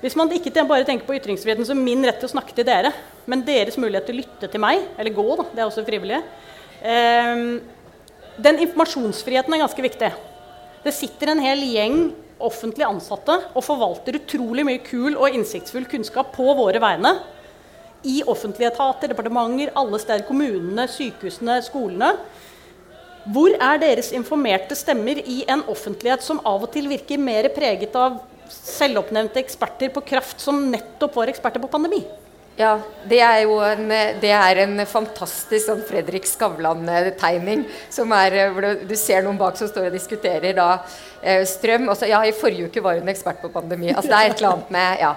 [0.00, 2.88] Hvis man ikke bare tenker på ytringsfriheten som min rett til å snakke til dere,
[3.28, 6.22] men deres mulighet til å lytte til meg, eller gå, da, det er også frivillig
[6.80, 7.42] eh,
[8.40, 10.08] Den informasjonsfriheten er ganske viktig.
[10.86, 11.98] Det sitter en hel gjeng
[12.40, 17.12] offentlig ansatte og forvalter utrolig mye kul og innsiktsfull kunnskap på våre vegne.
[18.06, 20.24] I offentlige etater, departementer, alle steder.
[20.28, 22.14] Kommunene, sykehusene, skolene.
[23.30, 27.96] Hvor er deres informerte stemmer i en offentlighet som av og til virker mer preget
[27.98, 32.00] av selvoppnevnte eksperter på kraft som nettopp var eksperter på pandemi?
[32.60, 32.74] Ja,
[33.08, 33.86] det er jo en,
[34.20, 37.62] det er en fantastisk sånn Fredrik Skavlan-tegning.
[38.36, 40.82] eh, hvor du, ser noen bak som står og diskuterer da,
[41.22, 41.88] eh, strøm.
[41.88, 43.94] Og ja, I forrige uke var hun ekspert på pandemi.
[43.94, 45.14] altså Det er et eller annet med ja,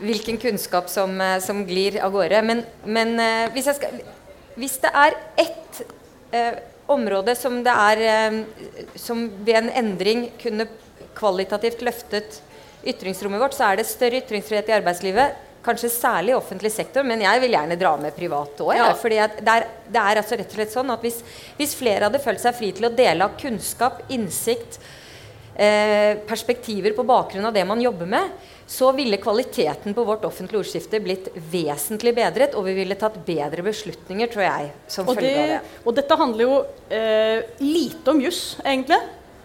[0.00, 2.42] hvilken kunnskap som, eh, som glir av gårde.
[2.42, 4.00] Men, men eh, hvis, skal,
[4.56, 5.82] hvis det er ett
[6.32, 8.38] eh, område som det er eh,
[8.98, 10.66] Som ved en endring kunne
[11.16, 12.40] kvalitativt løftet
[12.86, 15.46] ytringsrommet vårt, så er det større ytringsfrihet i arbeidslivet.
[15.60, 18.70] Kanskje særlig i offentlig sektor, men jeg vil gjerne dra med privat òg.
[18.78, 18.86] Ja.
[18.96, 21.18] fordi det, er, det er altså rett og slett sånn at hvis,
[21.58, 24.78] hvis flere hadde følt seg fri til å dele av kunnskap, innsikt,
[25.60, 28.32] eh, perspektiver på bakgrunn av det man jobber med,
[28.70, 33.64] så ville kvaliteten på vårt offentlige ordskifte blitt vesentlig bedret, og vi ville tatt bedre
[33.66, 38.20] beslutninger, tror jeg, som Og, følge av det, og dette handler jo eh, lite om
[38.22, 39.00] juss, egentlig.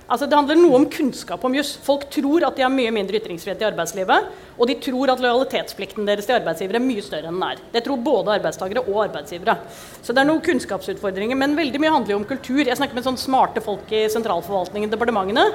[0.06, 1.72] Altså, det handler noe om kunnskap om juss.
[1.82, 4.28] Folk tror at de har mye mindre ytringsfrihet i arbeidslivet.
[4.60, 7.64] Og de tror at lojalitetsplikten deres til arbeidsgivere er mye større enn den er.
[7.74, 9.58] Det tror både arbeidstakere og arbeidsgivere.
[10.06, 11.42] Så det er noen kunnskapsutfordringer.
[11.42, 12.62] Men veldig mye handler jo om kultur.
[12.62, 15.50] Jeg snakker med sånne smarte folk i sentralforvaltningen, departementene.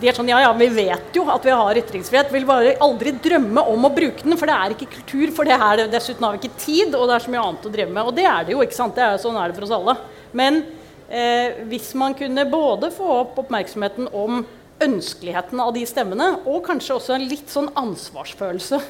[0.00, 3.12] De er sånn, ja, ja, Vi vet jo at vi har ytringsfrihet, vil bare aldri
[3.12, 4.36] drømme om å bruke den.
[4.40, 5.90] For det er ikke kultur, for det er det.
[5.92, 8.08] dessuten har vi ikke tid, og det er så mye annet å drive med.
[8.08, 8.96] Og det er det jo, ikke sant?
[8.96, 9.96] Det er jo sånn er det for oss alle.
[10.32, 10.62] Men
[11.08, 14.40] eh, hvis man kunne både få opp oppmerksomheten om
[14.80, 18.80] ønskeligheten av de stemmene, og kanskje også en litt sånn ansvarsfølelse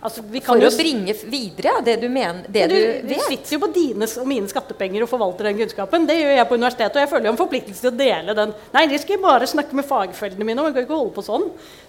[0.00, 3.14] altså, vi kan For jo å bringe videre det du mener, det du, du, du
[3.26, 6.06] sitter jo på dine og mine skattepenger og forvalter den kunnskapen.
[6.08, 8.56] Det gjør jeg på universitetet, og jeg føler jo en forpliktelse til å dele den.
[8.74, 10.70] Nei, det skal jeg bare snakke med fagfellene mine om.
[10.70, 11.46] Jeg kan ikke holde på sånn.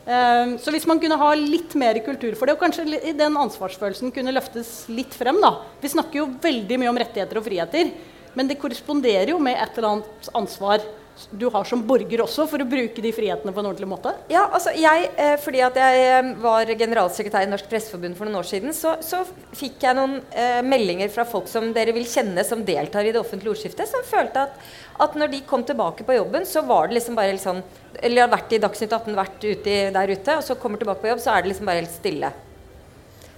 [0.09, 4.13] Um, så hvis man kunne ha litt mer kultur for det, og kanskje den ansvarsfølelsen
[4.15, 5.55] kunne løftes litt frem, da.
[5.81, 7.93] Vi snakker jo veldig mye om rettigheter og friheter,
[8.37, 10.83] men det korresponderer jo med et eller annet ansvar
[11.31, 14.13] du har som borger også, for å bruke de frihetene på en ordentlig måte.
[14.31, 18.39] Ja, altså jeg, eh, Fordi at jeg eh, var generalsekretær i Norsk Presseforbund for noen
[18.39, 19.21] år siden, så, så
[19.57, 23.21] fikk jeg noen eh, meldinger fra folk som dere vil kjenne som deltar i det
[23.21, 24.69] offentlige ordskiftet, som følte at,
[25.05, 27.63] at når de kom tilbake på jobben, så var det liksom bare helt sånn
[27.99, 31.11] Eller har vært i Dagsnytt 18, vært ute der ute, og så kommer tilbake på
[31.11, 32.31] jobb, så er det liksom bare helt stille.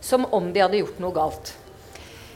[0.02, 1.56] Som om de hadde gjort noe galt.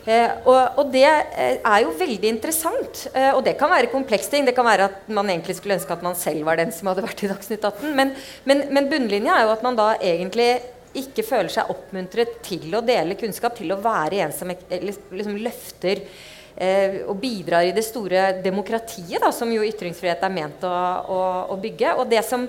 [0.06, 3.08] Eh, og, og det eh, er jo veldig interessant.
[3.14, 4.46] Eh, og det kan være komplekse ting.
[4.46, 7.06] Det kan være at man egentlig skulle ønske at man selv var den som hadde
[7.06, 7.96] vært i Dagsnytt 18.
[7.98, 8.14] Men,
[8.46, 10.50] men, men bunnlinja er jo at man da egentlig
[10.96, 16.06] ikke føler seg oppmuntret til å dele kunnskap, til å være en som liksom løfter
[16.56, 20.76] eh, og bidrar i det store demokratiet, da, som jo ytringsfrihet er ment å,
[21.12, 21.98] å, å bygge.
[22.00, 22.48] Og det som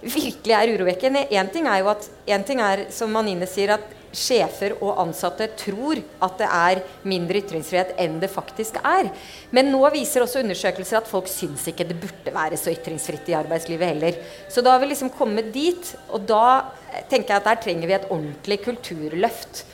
[0.00, 3.99] virkelig er urovekkende Én ting er jo at en ting er, som Manine sier, at
[4.16, 9.10] sjefer og ansatte tror at det er mindre ytringsfrihet enn det faktisk er.
[9.54, 13.38] Men nå viser også undersøkelser at folk syns ikke det burde være så ytringsfritt i
[13.38, 14.18] arbeidslivet heller.
[14.50, 16.72] Så da har vi liksom kommet dit, og da
[17.10, 19.64] tenker jeg at der trenger vi et ordentlig kulturløft.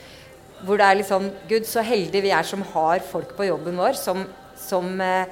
[0.65, 3.97] Hvor det er liksom Gud, så heldige vi er som har folk på jobben vår
[3.97, 4.23] som,
[4.57, 5.29] som eh,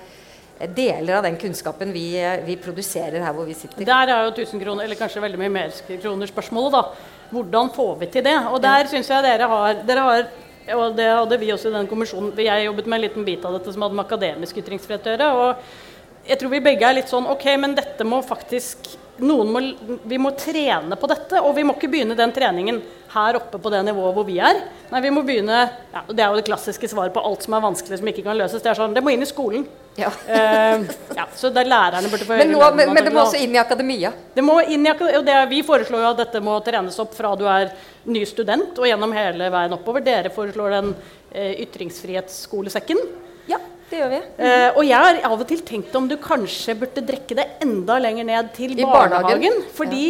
[0.75, 3.85] deler av den kunnskapen vi, eh, vi produserer her hvor vi sitter.
[3.85, 7.14] Der er jo 1000 kroner, eller kanskje veldig mye mer kroner spørsmålet, da.
[7.31, 8.35] Hvordan får vi til det?
[8.51, 10.27] Og der syns jeg dere har, dere har
[10.73, 12.31] og det hadde vi også i den kommisjonen.
[12.41, 15.27] Jeg jobbet med en liten bit av dette som hadde med akademisk ytringsfrihet å gjøre.
[15.37, 18.89] Og jeg tror vi begge er litt sånn OK, men dette må faktisk
[19.23, 19.61] må,
[20.03, 22.81] Vi må trene på dette, og vi må ikke begynne den treningen
[23.15, 24.57] her oppe på det nivået hvor vi er.
[24.91, 25.61] Nei, vi må begynne
[25.93, 28.35] ja, Det er jo det klassiske svaret på alt som er vanskelig som ikke kan
[28.35, 28.61] løses.
[28.61, 29.63] Det er sånn, det må inn i skolen.
[29.95, 30.09] Ja.
[30.27, 30.83] Uh,
[31.15, 33.61] ja, så der lærerne burde få Men, nå, men, men det må også inn i
[33.61, 34.11] akademia.
[34.35, 36.97] det må inn i, akademia, og det, er- vi foreslår jo at dette må trenes
[36.99, 37.71] opp fra du er
[38.11, 40.03] ny student og gjennom hele veien oppover.
[40.03, 42.99] Dere foreslår den uh, ytringsfrihetsskolesekken.
[43.47, 44.19] Ja, det gjør vi.
[44.41, 47.99] Eh, og jeg har av og til tenkt om du kanskje burde drekke det enda
[48.01, 49.27] lenger ned til I barnehagen.
[49.29, 49.59] barnehagen.
[49.77, 50.05] Fordi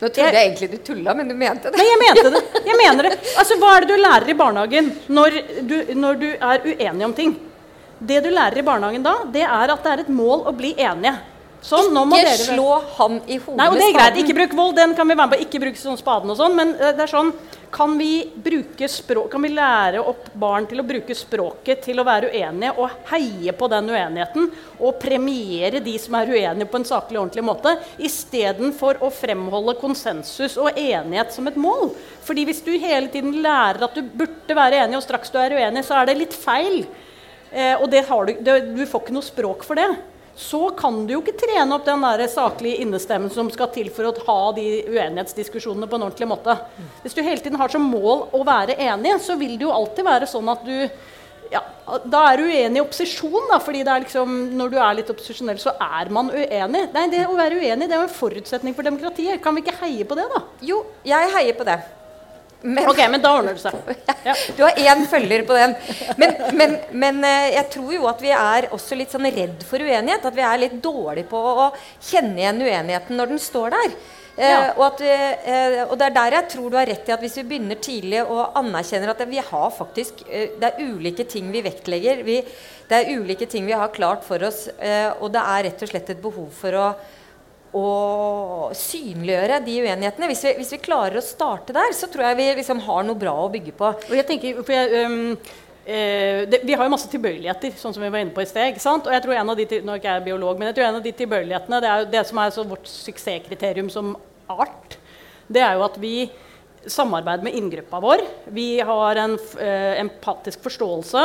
[0.00, 1.76] Nå trodde jeg egentlig du tulla, men du mente det.
[1.76, 2.40] Nei, jeg mente det.
[2.70, 3.16] Jeg mener det.
[3.40, 5.36] Altså, Hva er det du lærer i barnehagen når
[5.68, 7.34] du, når du er uenig om ting?
[8.00, 10.72] Det du lærer i barnehagen da, det er at det er et mål å bli
[10.80, 11.18] enige.
[11.60, 14.18] Sånn, Ikke slå han i hodet Nei, og det er med spaden.
[14.22, 14.76] Ikke bruk vold.
[14.78, 15.44] Den kan vi være med på.
[15.44, 16.54] Ikke bruke sånn spaden og sånn.
[16.56, 17.32] Men eh, det er sånn
[17.70, 18.30] Kan vi
[18.88, 22.90] språk Kan vi lære opp barn til å bruke språket til å være uenige og
[23.12, 24.48] heie på den uenigheten
[24.80, 29.76] og premiere de som er uenige på en saklig og ordentlig måte, istedenfor å fremholde
[29.78, 31.92] konsensus og enighet som et mål?
[32.24, 35.54] Fordi hvis du hele tiden lærer at du burde være enig, og straks du er
[35.60, 36.86] uenig, så er det litt feil.
[37.52, 39.90] Eh, og det har du, det, du får ikke noe språk for det
[40.40, 44.08] så kan du jo ikke trene opp den der saklige innestemmen som skal til for
[44.08, 46.56] å ha de uenighetsdiskusjonene på en ordentlig måte.
[47.04, 50.08] Hvis du hele tiden har som mål å være enig, så vil det jo alltid
[50.08, 50.76] være sånn at du
[51.50, 51.60] ja,
[52.06, 55.08] Da er du uenig i opposisjon, da, fordi det er liksom, når du er litt
[55.10, 56.84] opposisjonell, så er man uenig.
[56.94, 59.42] Nei, det å være uenig det er jo en forutsetning for demokratiet.
[59.42, 60.44] Kan vi ikke heie på det, da?
[60.62, 61.80] Jo, jeg heier på det.
[62.62, 63.74] Men, Ok, men da ordner det seg.
[64.20, 64.34] Ja.
[64.56, 65.72] Du har én følger på den.
[66.20, 69.80] Men, men, men eh, jeg tror jo at vi er også litt sånn redd for
[69.80, 70.26] uenighet.
[70.28, 71.70] At vi er litt dårlige på å
[72.04, 73.94] kjenne igjen uenigheten når den står der.
[74.40, 75.14] Eh, og, at, vi,
[75.52, 77.80] eh, og det er der jeg tror du har rett i at hvis vi begynner
[77.82, 82.22] tidlig og anerkjenner at vi har faktisk eh, Det er ulike ting vi vektlegger.
[82.24, 82.38] Vi,
[82.90, 84.66] det er ulike ting vi har klart for oss.
[84.78, 86.86] Eh, og det er rett og slett et behov for å
[87.76, 90.28] å synliggjøre de uenighetene.
[90.30, 93.18] Hvis vi, hvis vi klarer å starte der, så tror jeg vi liksom har noe
[93.18, 93.90] bra å bygge på.
[94.10, 95.18] Og jeg tenker, for jeg, Um
[95.86, 98.70] eh, det, Vi har jo masse tilbøyeligheter, sånn som vi var inne på i sted.
[98.70, 99.06] ikke sant?
[99.06, 101.00] Og jeg tror en av de, Nå er ikke jeg biolog, men jeg tror en
[101.00, 104.14] av de tilbøyelighetene, det er jo det som er vårt suksesskriterium som
[104.50, 104.98] art,
[105.50, 106.30] det er jo at vi
[106.86, 108.22] samarbeider med inngruppa vår.
[108.44, 111.24] Vi har en eh, empatisk forståelse.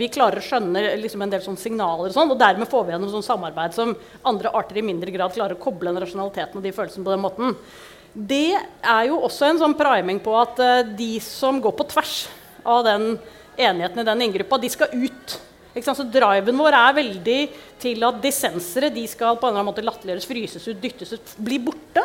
[0.00, 3.12] Vi klarer å skjønne liksom, en del signaler, og sånt, og dermed får vi gjennom
[3.12, 3.92] sånn samarbeid som
[4.24, 7.24] andre arter i mindre grad klarer å koble den rasjonaliteten og de følelsene på den
[7.24, 7.56] måten.
[8.14, 12.18] Det er jo også en sånn priming på at eh, de som går på tvers
[12.64, 13.16] av den
[13.60, 15.40] enigheten i den inngruppa, de skal ut.
[15.74, 17.40] Så Driven vår er veldig
[17.82, 21.32] til at dissensere de skal på en eller annen måte latterliggjøres, fryses ut, dyttes ut,
[21.42, 22.04] bli borte.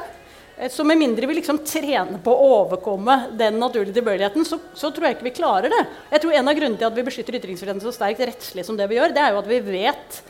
[0.59, 4.91] Eh, Så med mindre vi liksom trener på å overkomme den naturlige tilbøyeligheten, så, så
[4.91, 5.85] tror jeg ikke vi klarer det.
[6.11, 8.89] Jeg tror En av grunnene til at vi beskytter ytringsfriheten så sterkt rettslig som det
[8.91, 10.21] vi gjør, det er jo at vi vet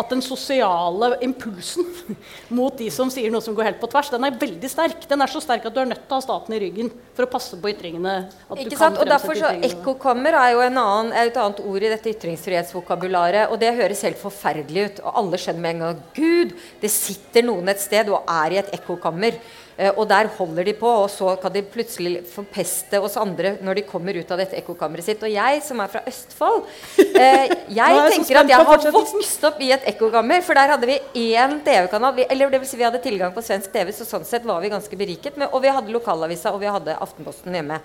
[0.00, 1.86] at den sosiale impulsen
[2.56, 5.06] mot de som sier noe som går helt på tvers, den er veldig sterk.
[5.10, 7.26] Den er så sterk at du er nødt til å ha staten i ryggen for
[7.26, 8.16] å passe på ytringene.
[8.30, 9.00] at du Ikke sant?
[9.02, 9.52] Og derfor så.
[9.70, 13.50] Ekkokammer er jo en annen, er et annet ord i dette ytringsfrihetsvokabularet.
[13.50, 15.02] Og det høres helt forferdelig ut.
[15.04, 18.62] Og alle skjønner med en gang Gud, det sitter noen et sted og er i
[18.62, 19.40] et ekkokammer.
[19.80, 23.80] Eh, og der holder de på, og så kan de plutselig forpeste oss andre når
[23.80, 25.24] de kommer ut av dette ekkokammeret sitt.
[25.24, 26.66] Og jeg som er fra Østfold,
[26.98, 30.44] eh, jeg er tenker at jeg har vokst opp i et ekkokammer.
[30.44, 30.98] For der hadde vi
[31.32, 32.24] én TV-kanal.
[32.26, 34.72] Eller det vil si vi hadde tilgang på svensk TV, så sånn sett var vi
[34.72, 35.40] ganske beriket.
[35.40, 37.80] Med, og vi hadde lokalavisa, og vi hadde Aftenposten hjemme.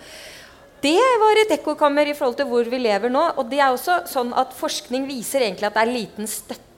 [0.84, 3.24] Det var et ekkokammer i forhold til hvor vi lever nå.
[3.40, 6.75] Og det er også sånn at forskning viser egentlig at det er liten støtte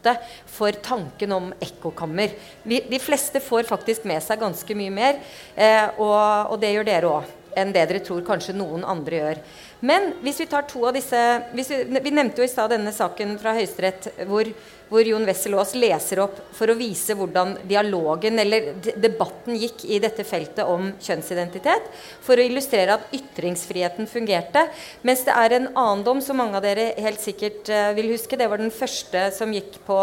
[0.57, 2.35] for tanken om ekkokammer.
[2.63, 5.19] De fleste får faktisk med seg ganske mye mer,
[5.55, 7.33] eh, og, og det gjør dere òg.
[7.57, 9.39] Enn det dere tror kanskje noen andre gjør.
[9.85, 11.19] Men hvis vi tar to av disse
[11.53, 11.63] vi,
[12.01, 14.47] vi nevnte jo i stad denne saken fra Høyesterett hvor,
[14.89, 19.99] hvor Jon Wessel Aas leser opp for å vise hvordan dialogen eller debatten gikk i
[20.01, 21.91] dette feltet om kjønnsidentitet.
[22.25, 24.65] For å illustrere at ytringsfriheten fungerte.
[25.05, 28.39] Mens det er en annen dom som mange av dere helt sikkert eh, vil huske.
[28.39, 29.99] Det var den første, som gikk på,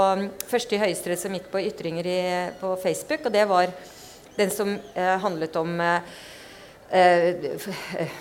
[0.51, 2.21] første i Høyesterett som gikk på ytringer i,
[2.63, 3.27] på Facebook.
[3.27, 3.75] Og det var
[4.39, 6.15] den som eh, handlet om eh,
[6.95, 8.15] eh,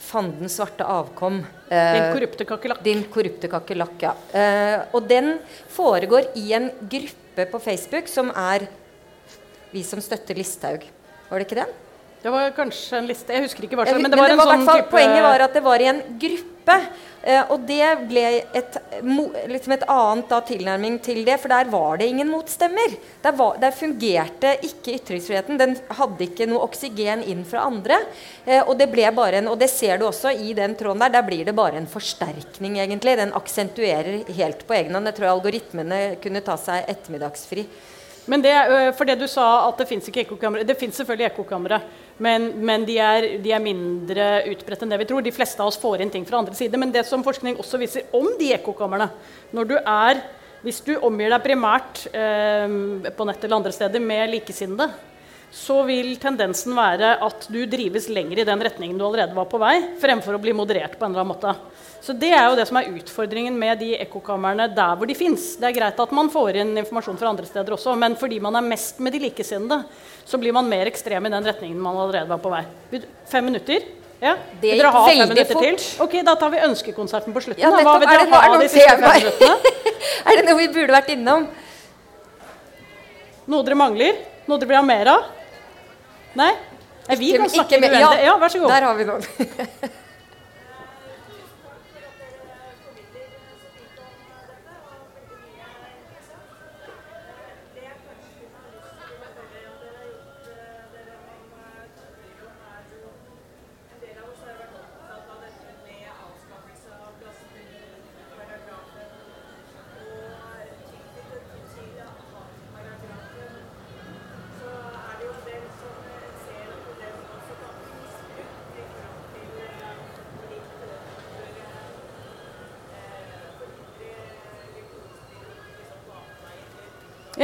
[0.00, 1.44] f- eh, Fandens svarte avkom.
[1.70, 2.82] eh, Din korrupte kakerlakk.
[2.82, 4.14] din korrupte kakerlakk, ja.
[4.32, 5.38] Eh, og den
[5.68, 8.66] foregår i en gruppe på Facebook som er
[9.72, 10.82] Vi som støtter Listhaug.
[11.30, 11.68] Var det ikke den?
[12.22, 14.44] Det var kanskje en liste Jeg husker ikke hva slags, men det var, men det
[14.44, 16.74] var en sånn type Poenget var at det var i en gruppe.
[17.22, 18.24] eh, og det ble
[18.60, 18.76] et,
[19.48, 22.92] liksom et annet da, tilnærming til det, for der var det ingen motstemmer.
[23.24, 25.58] Der, var, der fungerte ikke ytringsfriheten.
[25.60, 28.02] Den hadde ikke noe oksygen inn fra andre.
[28.44, 31.14] Eh, og det ble bare en, og det ser du også i den tråden der.
[31.16, 33.16] Der blir det bare en forsterkning, egentlig.
[33.20, 35.08] Den aksentuerer helt på egen hånd.
[35.08, 37.64] Jeg tror algoritmene kunne ta seg ettermiddagsfri.
[38.30, 38.52] Men det,
[38.98, 41.80] for det du sa at det fins ikke ekkokamre Det fins selvfølgelig ekkokamre,
[42.20, 45.24] men, men de, er, de er mindre utbredt enn det vi tror.
[45.24, 46.76] De fleste av oss får inn ting fra andre side.
[46.80, 49.08] Men det som forskning også viser om de ekkokamrene
[49.56, 50.20] Når du er
[50.60, 52.68] Hvis du omgir deg primært eh,
[53.16, 54.90] på nett eller andre steder med likesinnede,
[55.50, 59.58] så vil tendensen være at du drives lenger i den retningen du allerede var på
[59.58, 61.54] vei, fremfor å bli moderert på en eller annen måte.
[62.00, 65.56] Så Det er jo det som er utfordringen med de ekkokamrene der hvor de fins.
[65.60, 68.56] Det er greit at man får inn informasjon fra andre steder også, men fordi man
[68.56, 69.82] er mest med de likesinnede,
[70.24, 72.62] så blir man mer ekstrem i den retningen man allerede var på vei.
[73.28, 73.84] Fem minutter?
[74.20, 74.36] Ja.
[74.60, 75.64] Det gikk veldig fort.
[75.64, 75.84] til?
[76.04, 77.62] Ok, Da tar vi ønskekonserten på slutten.
[77.64, 77.70] Ja.
[77.72, 79.76] Hva vil Er dere er ha de siste fem minuttene?
[80.30, 81.46] Er det noe vi burde vært innom?
[83.50, 84.16] Noe dere mangler?
[84.46, 85.39] Noe dere vil ha mer av?
[86.38, 86.52] Nei?
[87.18, 88.24] Vi kan snakke mer- uendelig.
[88.24, 88.70] Ja, vær så god.
[88.70, 89.22] Der har vi noen.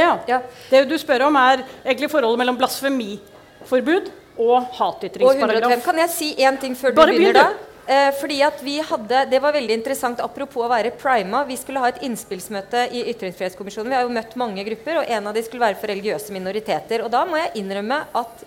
[0.06, 0.16] Ja.
[0.30, 0.40] Ja.
[0.70, 4.74] Det du spør om, er egentlig forholdet mellom blasfemiforbud og Og 105.
[4.80, 5.84] hatytringsparagraf.
[5.84, 7.72] Kan jeg si én ting før du Bare begynner, begynner, da?
[7.86, 11.44] Eh, fordi at vi hadde, Det var veldig interessant apropos å være prima.
[11.46, 13.88] Vi skulle ha et innspillsmøte i Ytringsfrihetskommisjonen.
[13.88, 17.04] Vi har jo møtt mange grupper, og en av de skulle være for religiøse minoriteter.
[17.04, 18.46] Og da må jeg innrømme at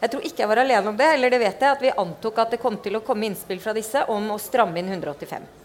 [0.00, 2.38] jeg tror ikke jeg var alene om det, eller det vet jeg, at vi antok
[2.38, 5.59] at det kom til å komme innspill fra disse om å stramme inn 185.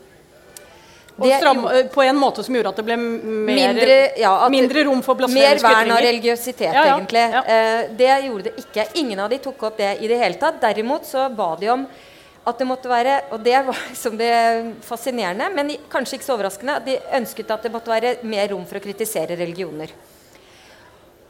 [1.15, 1.61] Og stram,
[1.93, 5.29] på en måte som gjorde at det ble mer, mindre, ja, mindre rom for Mer
[5.29, 7.23] blasfemiske vern av religiøsitet, Ja, ja, egentlig.
[7.39, 8.85] Eh, det gjorde det ikke.
[8.99, 10.59] Ingen av de tok opp det i det hele tatt.
[10.59, 11.85] Derimot så ba de om
[12.45, 14.33] at det måtte være Og det var liksom det
[14.83, 16.75] fascinerende, men kanskje ikke så overraskende.
[16.81, 19.95] at De ønsket at det måtte være mer rom for å kritisere religioner.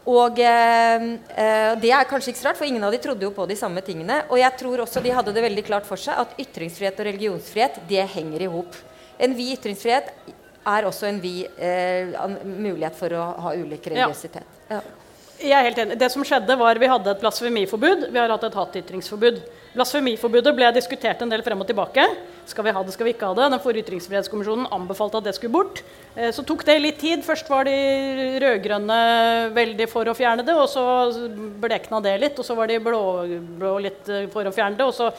[0.05, 3.31] Og eh, eh, det er kanskje ikke så rart, for ingen av de trodde jo
[3.33, 4.23] på de samme tingene.
[4.29, 7.81] Og jeg tror også de hadde det veldig klart for seg at ytringsfrihet og religionsfrihet
[7.89, 8.81] det henger i hop.
[9.19, 10.11] En vid ytringsfrihet
[10.65, 12.13] er også en vid eh,
[12.43, 14.61] mulighet for å ha ulik religiøsitet.
[14.71, 14.81] Ja.
[15.35, 15.97] Jeg er helt enig.
[15.99, 18.05] Det som skjedde var Vi hadde et blasfemiforbud.
[18.07, 19.41] Vi har hatt et hatytringsforbud.
[19.75, 22.05] Blasfemiforbudet ble diskutert en del frem og tilbake.
[22.47, 23.49] Skal vi ha det, skal vi ikke ha det?
[23.51, 25.81] Den forrige ytringsfrihetskommisjonen anbefalte at det skulle bort.
[26.15, 27.25] Eh, Så tok det litt tid.
[27.27, 27.75] Først var de
[28.45, 28.99] rød-grønne
[29.57, 30.85] veldig for å fjerne det, og så
[31.59, 32.39] blekna det litt.
[32.39, 34.87] Og så var de blå-blå litt eh, for å fjerne det.
[34.87, 35.11] Og så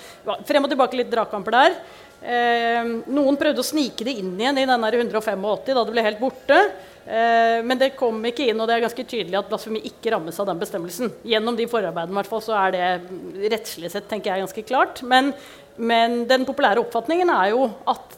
[0.49, 1.77] frem og tilbake litt dragkamper der.
[2.23, 6.23] Eh, noen prøvde å snike det inn igjen i den 185 da det ble helt
[6.23, 6.61] borte.
[7.07, 10.41] Eh, men det kom ikke inn, og det er ganske tydelig at blasfemi ikke rammes
[10.43, 11.13] av den bestemmelsen.
[11.29, 13.21] Gjennom de forarbeidene hvert fall, så er det mm,
[13.53, 15.05] rettslig sett tenker jeg, ganske klart.
[15.07, 15.31] Men,
[15.77, 18.17] men den populære oppfatningen er jo at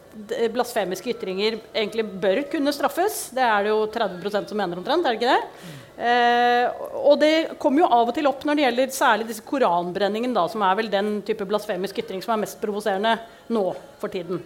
[0.55, 3.29] blasfemiske ytringer egentlig bør kunne straffes.
[3.37, 5.77] Det er det jo 30% som mener omtrent, er det ikke det?
[5.99, 6.69] Eh,
[7.03, 10.45] og det kommer jo av og til opp når det gjelder særlig disse koranbrenningene, da,
[10.51, 13.17] som er vel den type blasfemisk ytring som er mest provoserende
[13.51, 13.65] nå
[13.99, 14.39] for tiden.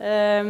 [0.00, 0.48] Eh,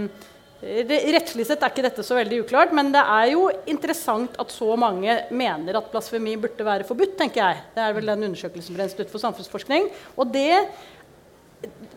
[0.62, 4.55] re- Rettslig sett er ikke dette så veldig uklart, men det er jo interessant at
[4.55, 7.64] så mange mener at blasfemi burde være forbudt, tenker jeg.
[7.74, 9.88] Det er vel den undersøkelsen fra Institutt for samfunnsforskning.
[10.14, 10.61] Og det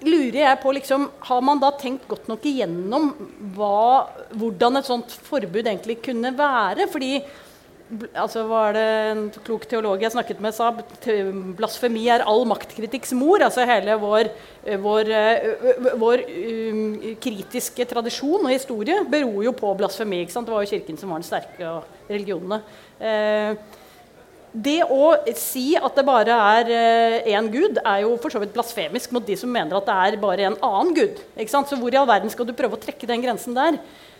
[0.07, 3.11] lurer jeg på liksom, Har man da tenkt godt nok igjennom
[3.53, 6.87] hva, hvordan et sånt forbud egentlig kunne være?
[6.89, 7.19] Fordi
[7.89, 10.69] altså var det en klok teolog jeg snakket med, sa
[11.57, 13.41] blasfemi er all maktkritikks mor.
[13.41, 14.29] altså Hele vår,
[14.63, 16.83] eh, vår, eh, vår um,
[17.21, 20.21] kritiske tradisjon og historie beror jo på blasfemi.
[20.23, 20.45] ikke sant?
[20.47, 22.61] Det var jo Kirken som var den sterke, og religionene.
[22.99, 23.55] Eh,
[24.49, 29.11] det å si at det bare er én gud, er jo for så vidt blasfemisk
[29.13, 31.21] mot de som mener at det er bare en annen gud.
[31.37, 31.69] Ikke sant?
[31.69, 33.77] Så hvor i all verden skal du prøve å trekke den grensen der?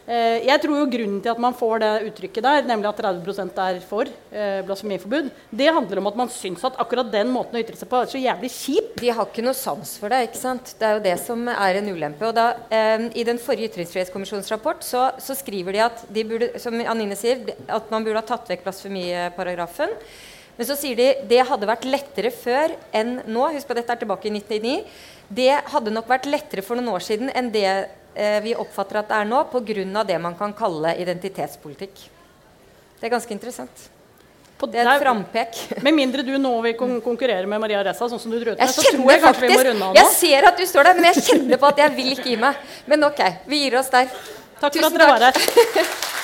[0.10, 3.60] Eh, jeg tror jo Grunnen til at man får det uttrykket der, nemlig at 30
[3.62, 7.62] er for eh, blasfemiforbud, det handler om at man syns at akkurat den måten å
[7.62, 8.96] ytre seg på er så jævlig kjip.
[8.98, 10.24] De har ikke noe sans for det.
[10.32, 10.74] ikke sant?
[10.80, 12.26] Det er jo det som er en ulempe.
[12.26, 16.50] Og da, eh, I den forrige ytringsfrihetskommisjonens rapport så, så skriver de at de burde,
[16.64, 19.94] som Anine sier, at man burde ha tatt vekk blasfemiparagrafen.
[20.58, 23.46] Men så sier de det hadde vært lettere før enn nå.
[23.54, 24.82] Husk på dette er tilbake i 1999.
[25.30, 27.70] Det hadde nok vært lettere for noen år siden enn det
[28.44, 30.04] vi oppfatter at det er nå, pga.
[30.04, 32.04] det man kan kalle identitetspolitikk.
[33.00, 33.90] Det er ganske interessant.
[34.60, 35.60] På, Det er et frampek.
[35.86, 38.84] med mindre du nå vil kon konkurrere med Maria Ressa, sånn som du Jeg så
[38.84, 40.02] tror jeg kanskje vi må runde av nå.
[40.02, 42.38] Jeg ser at du står der, men jeg kjenner på at jeg vil ikke gi
[42.44, 42.70] meg.
[42.92, 44.12] Men ok, vi gir oss der.
[44.60, 46.16] Takk for Tusen at dere var her.